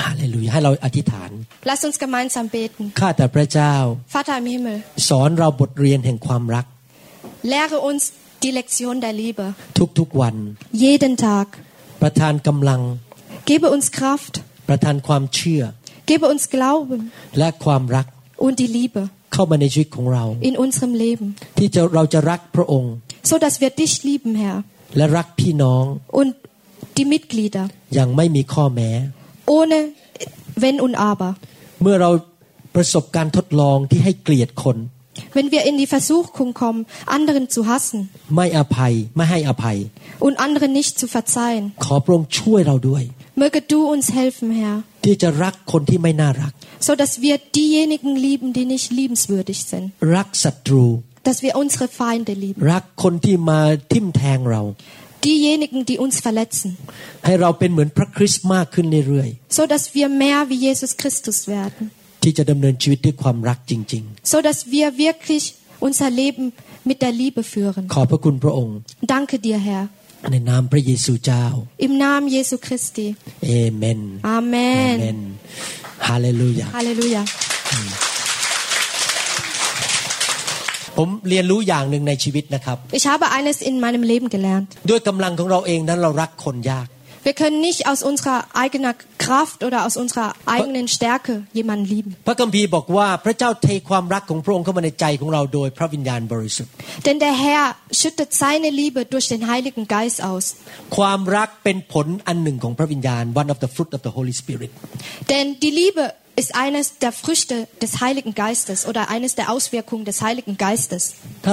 [0.02, 1.32] ฮาเลลูยาให้เราอธิษฐาน
[1.70, 2.84] Lass uns gemeinsam beten.
[3.00, 3.74] ข้าแต่พระเจ้า
[4.14, 4.78] Vater im Himmel,
[5.10, 6.66] สอนเราบทเรียนแห่งความรัก
[7.54, 8.04] lehre uns
[8.44, 9.46] die Lektion der Liebe.
[10.00, 10.36] ทุกๆวัน
[10.84, 11.48] Jeden Tag.
[12.02, 12.82] ประทานกำลัง
[13.50, 14.34] Gebe uns Kraft.
[14.70, 15.64] ประทานความเชื่อ
[16.10, 17.02] Gebe uns Glauben
[17.38, 18.06] และความรัก
[18.46, 19.02] und die Liebe
[19.35, 21.29] เข้ามาในชีวิตของเรา in unserem Leben,
[21.59, 22.93] ที่จะเราจะรักพระองค์
[23.31, 24.59] so dass wir dich lieben, Herr,
[24.97, 25.85] และรักพี่น้อง
[26.21, 26.31] und
[26.97, 27.65] die Mitglieder,
[27.95, 28.91] อย่างไม่มีข้อแม้
[29.57, 29.79] ohne
[30.63, 31.31] Wenn und Aber.
[31.83, 32.11] เมื่อเรา
[32.75, 34.79] ประสบการทดลองที่ให้เกลียดคน
[35.37, 36.83] Wenn wir in die Versuchung kommen,
[37.17, 37.99] anderen zu hassen
[38.37, 39.77] ไม่อภัยไม่ให้อภัย
[40.27, 43.03] und anderen nicht zu verzeihen, ขอพระองค์ช่วยเราด้วย
[43.44, 46.52] möge du uns helfen, Herr, ที่จะรักคนที่ไม่น่ารัก
[46.88, 49.86] so dass wir diejenigen lieben, die nicht liebenswürdig sind,
[50.18, 50.86] รักศัตรู
[51.28, 53.60] dass wir unsere Feinde lieben, รักคนที่มา
[53.94, 54.62] ทิ่มแทงเรา
[55.28, 56.70] diejenigen, die uns verletzen,
[57.26, 65.44] ให้เราเป็นเหมือนพระคริสต์มากขึ้นเรื่อย so dass wir mehr wie Jesus Christus werden, ๆ ที่จะดำเนินชีวิตด้วยความรักจริง so dass wir wirklich
[65.88, 66.46] unser Leben
[66.90, 67.84] mit der Liebe führen.
[67.90, 68.76] ๆ ขอบพระคุณพระองค์
[69.16, 69.84] Danke dir, Herr.
[70.31, 71.45] ในนามพระเยซูเจ้า
[71.87, 73.07] Im Namen Jesu Christi.
[73.45, 74.95] เอเมนเอ Amen.
[75.01, 75.21] เมน
[76.09, 77.23] ฮาเลลูยา Halleluja.
[80.99, 84.69] ผมเรียนรู้อย่างหนึ่งในชีวิตนะครับ Ich habe eines in meinem Leben gelernt.
[84.91, 86.87] ด้วยกำลังของเราเองนั้นเรารักคนยาก
[87.28, 92.12] Wir können nicht aus unserer eigenen Kraft oder aus unserer eigenen Stärke jemanden lieben.
[92.28, 96.72] พระคัมภีร์บอกว่าพระเจ้าเทความรักของพระองค์เข้ามาในใจของเราโดยพระวิญญาณบริสุทธิ์
[97.06, 97.64] Denn der Herr
[98.00, 100.46] schüttet seine Liebe durch den Heiligen Geist aus.
[100.98, 104.72] ความรักเป็นผลอันหนึ่งของพระวิญญาณ one of the fruit of the Holy Spirit
[105.32, 106.04] Denn die Liebe
[106.42, 111.02] ist eines der Früchte des Heiligen Geistes oder eines der Auswirkungen des Heiligen Geistes.
[111.46, 111.50] ถ้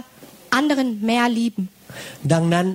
[0.59, 1.63] anderen mehr lieben.
[2.33, 2.65] ดังนั้น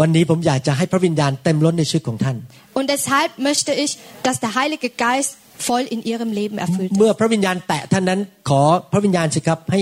[0.00, 2.36] วันนี้ผมอยากจะให้พระวิญญาณเต็มล้นในชีวิตของท่าน
[2.78, 3.90] Und deshalb möchte ich,
[4.26, 5.30] dass der Heilige Geist
[5.68, 7.18] voll in ihrem Leben erfüllt เมื่อ ist.
[7.20, 9.80] พระวิญญาณแตะท่านนั้นขอพระวิญญาณสิครับให้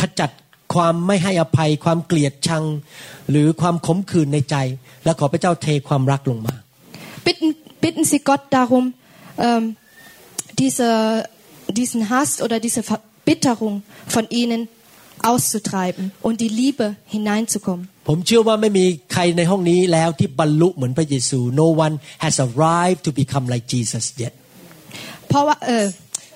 [0.00, 0.30] ขจัด
[0.74, 2.64] ความไม่ให้อภัย ความเกลียดชัง
[3.30, 4.56] หรือความขมขื่นในใจ
[5.04, 6.54] และขอพระเจ้าเทความรักลงมา
[7.26, 7.50] Bitten,
[7.84, 8.84] bitten Sie Gott darum,
[9.46, 9.76] ähm,
[10.58, 10.88] diese,
[11.80, 14.68] diesen Hass oder diese Verbitterung von ihnen
[15.22, 17.86] auszutreiben und die Liebe hineinzukommen.
[18.08, 21.94] ผมเชื่อว่าไม่มีใครในห้องนี้แล้วที่บรรลุเหมือนพระเยซู no one
[22.24, 24.34] has arrived to become like Jesus yet
[25.28, 25.84] เพราะว่าเออ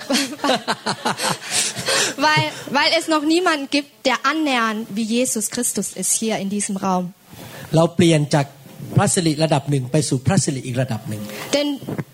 [2.25, 2.45] weil,
[2.77, 7.05] weil es noch niemanden gibt, der annähernd wie Jesus Christus ist hier in diesem Raum.
[7.75, 8.45] เราเปลี่ยนจาก
[8.97, 11.21] พระสิริระดับหนึ่งไปสู่พระสิริอีกระดับหนึ่ง
[11.55, 11.69] Denn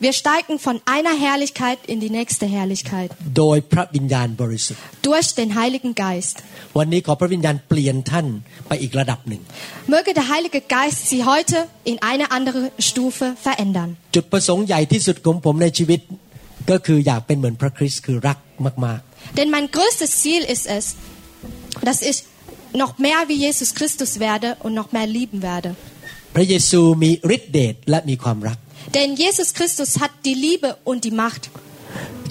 [0.06, 6.36] wir steigen von einer Herrlichkeit in die nächste Herrlichkeit โดยพระวิญญาณบริสุทธิ์ durch den Heiligen Geist.
[6.78, 8.28] วันนี้ขอพระวิญญาณเปลี่ยนท่าน
[8.68, 9.42] ไปอีกระดับหนึ่ง
[9.94, 11.58] Möge der Heilige Geist Sie heute
[11.92, 12.60] in eine andere
[12.90, 13.90] Stufe verändern.
[14.16, 16.00] จุดประสงค์ใหญ่ที่สุดของผมในชีวิต
[16.70, 18.38] ก็คืออยากเป็นเหมือนพระคริสต์คือรัก
[18.86, 19.02] มาก
[19.38, 20.86] Denn mein größtes Ziel ist es,
[21.88, 22.18] dass ich
[22.84, 25.70] noch mehr wie Jesus Christus werde und noch mehr lieben werde.
[26.04, 28.58] ๆ พระเยซูมีฤทธิเดชและมีความรัก
[28.96, 31.44] Denn Jesus Christus hat die Liebe und die Macht.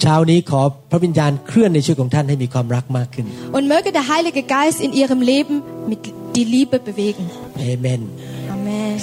[0.01, 0.61] เช้านี้ขอ
[0.91, 3.25] พระวิญญาณเคลื่อนในชีวิตของท่านให้มีความรักมากขึ้น
[3.57, 5.55] Und möge der Heilige Geist in Ihrem Leben
[5.91, 6.01] mit
[6.37, 7.23] die Liebe bewegen.
[7.59, 8.36] เอเมน Amen.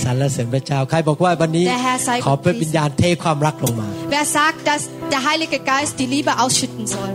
[0.04, 4.82] สรรเสริญพระเจ้า ใครบอกว่าวันนี้ Der Herr sei ขอพระวิญญาณเทความรักลงมา Wer sagt, dass
[5.14, 7.12] der Heilige Geist die Liebe ausschütten soll?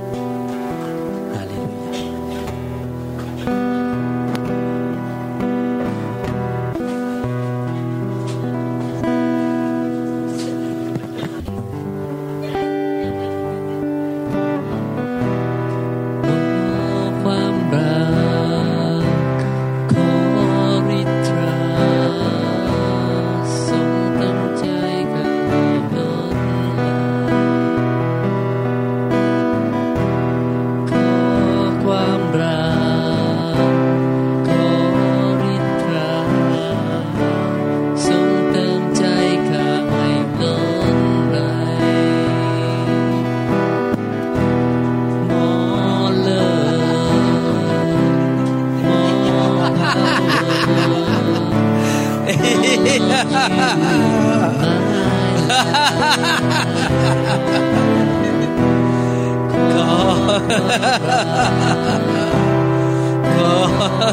[63.35, 63.55] ขอ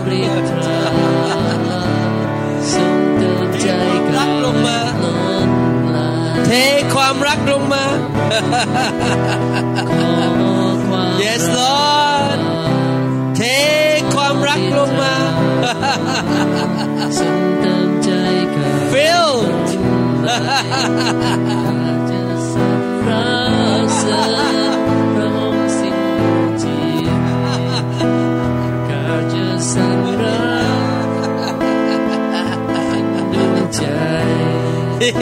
[0.05, 0.79] เรียกพระ
[2.71, 3.67] ทรงเติมใจ
[4.13, 4.79] กักลงมา
[6.45, 6.49] เท
[6.93, 7.83] ความรักลงมา
[11.23, 12.39] Yes Lord
[13.35, 13.41] เท
[14.15, 15.13] ความรักลงมา
[18.91, 19.33] Fill
[23.01, 23.27] พระ
[24.01, 24.03] ส
[34.99, 35.07] Roses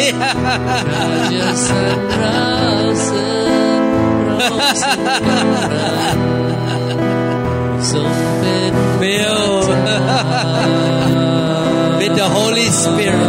[11.99, 13.19] with the Holy Spirit.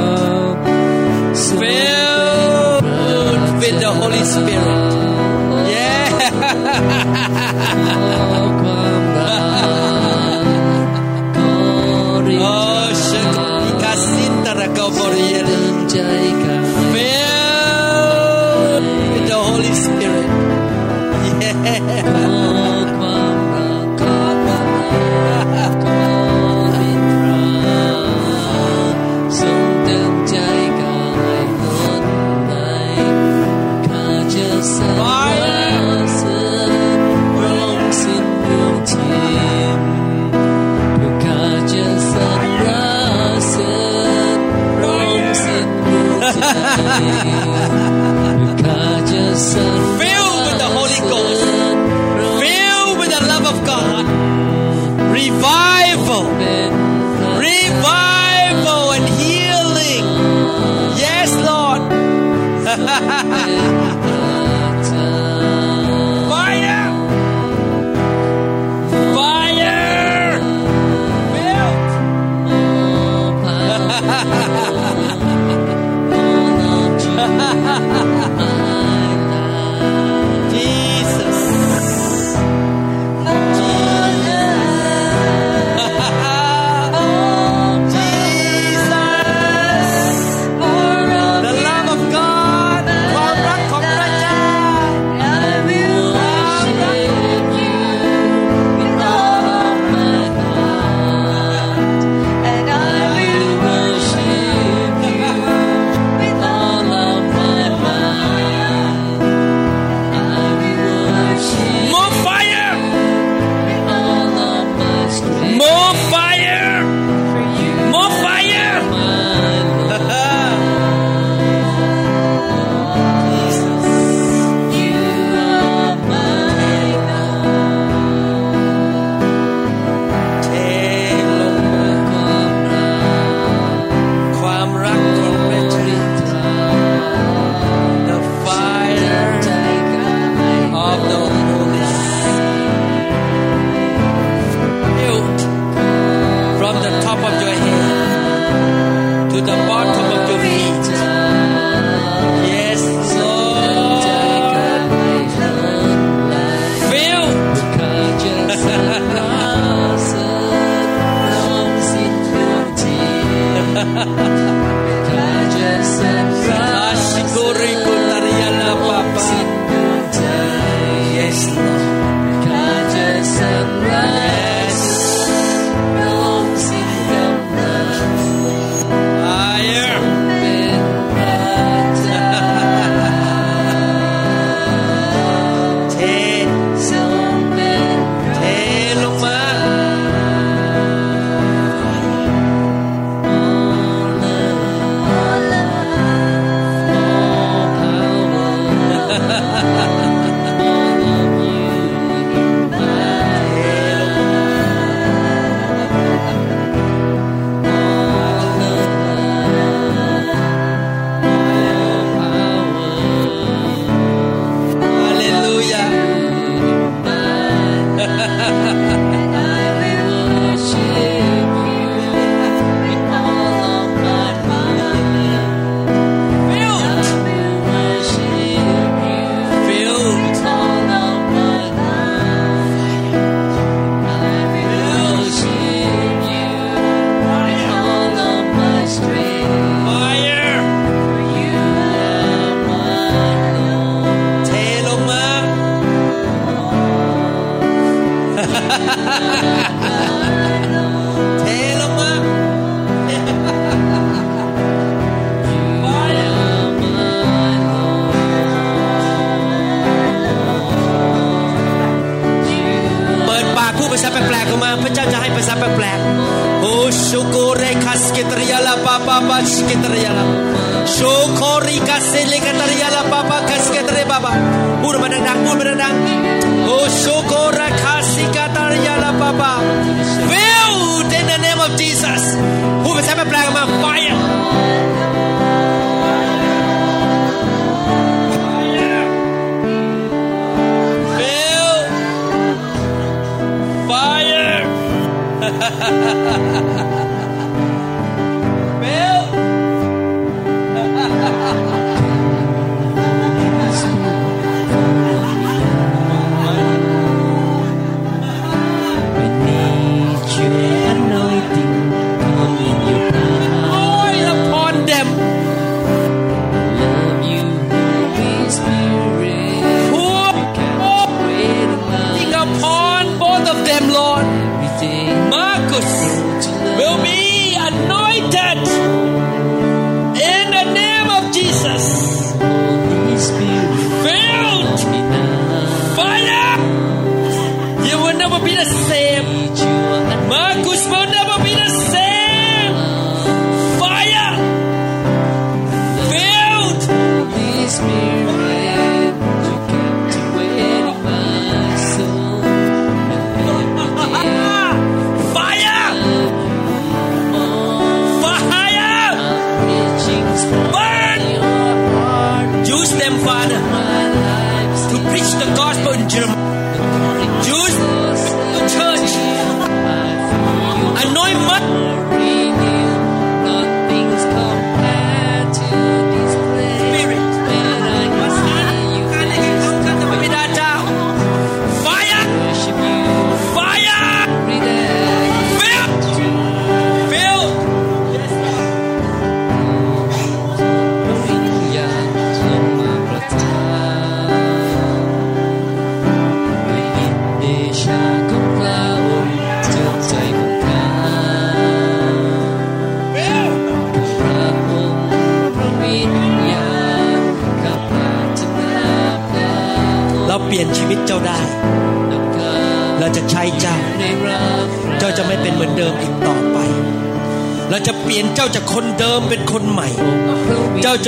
[3.61, 4.86] With the Holy Spirit.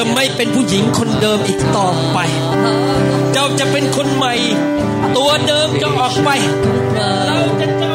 [0.01, 2.19] จะไม่เป็นผู้หญิงคนเดิมอีกต่อไป
[3.33, 4.35] เจ้าจะเป็นคนใหม่
[5.17, 6.31] ตัวเดิมจะออกไป
[7.27, 7.93] เราจะเจ้า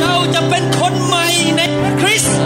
[0.00, 1.26] เจ้าจะเป็นคนใหม่
[1.56, 1.60] ใน
[2.00, 2.36] คริสต์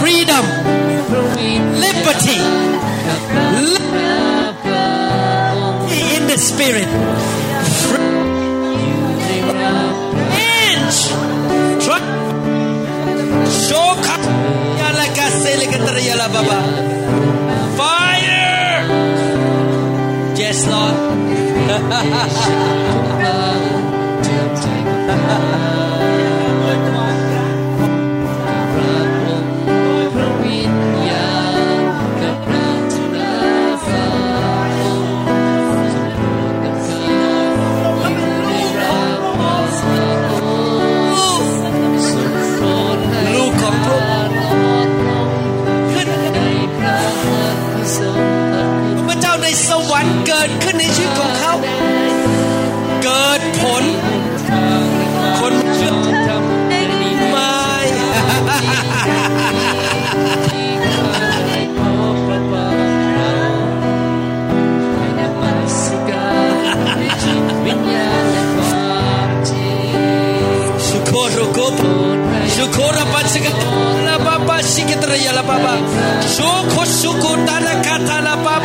[0.00, 0.44] Freedom,
[1.78, 2.38] liberty,
[3.76, 4.78] liberty
[6.16, 6.88] in the spirit.
[17.76, 18.82] Fire,
[20.36, 20.96] yes Lord.
[25.38, 25.97] Yeah.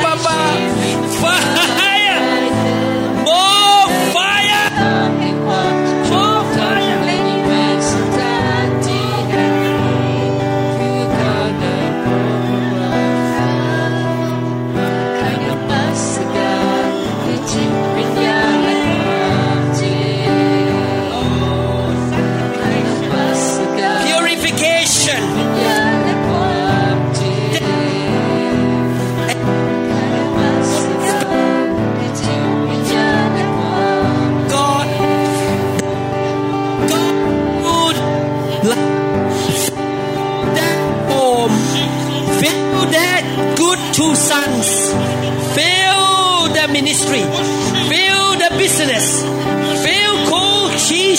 [0.03, 0.32] Papa.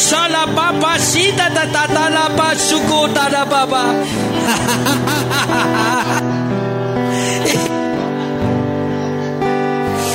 [0.08, 3.82] sala papa sita ta ta ta la pa suku ta da papa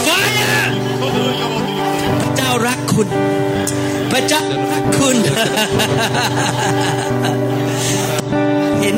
[0.08, 0.60] Fire!
[2.22, 3.08] พระเจ้ารักคุณ
[4.12, 4.42] พระเจ้า
[4.72, 5.18] รักคุณ
[8.82, 8.98] เห็น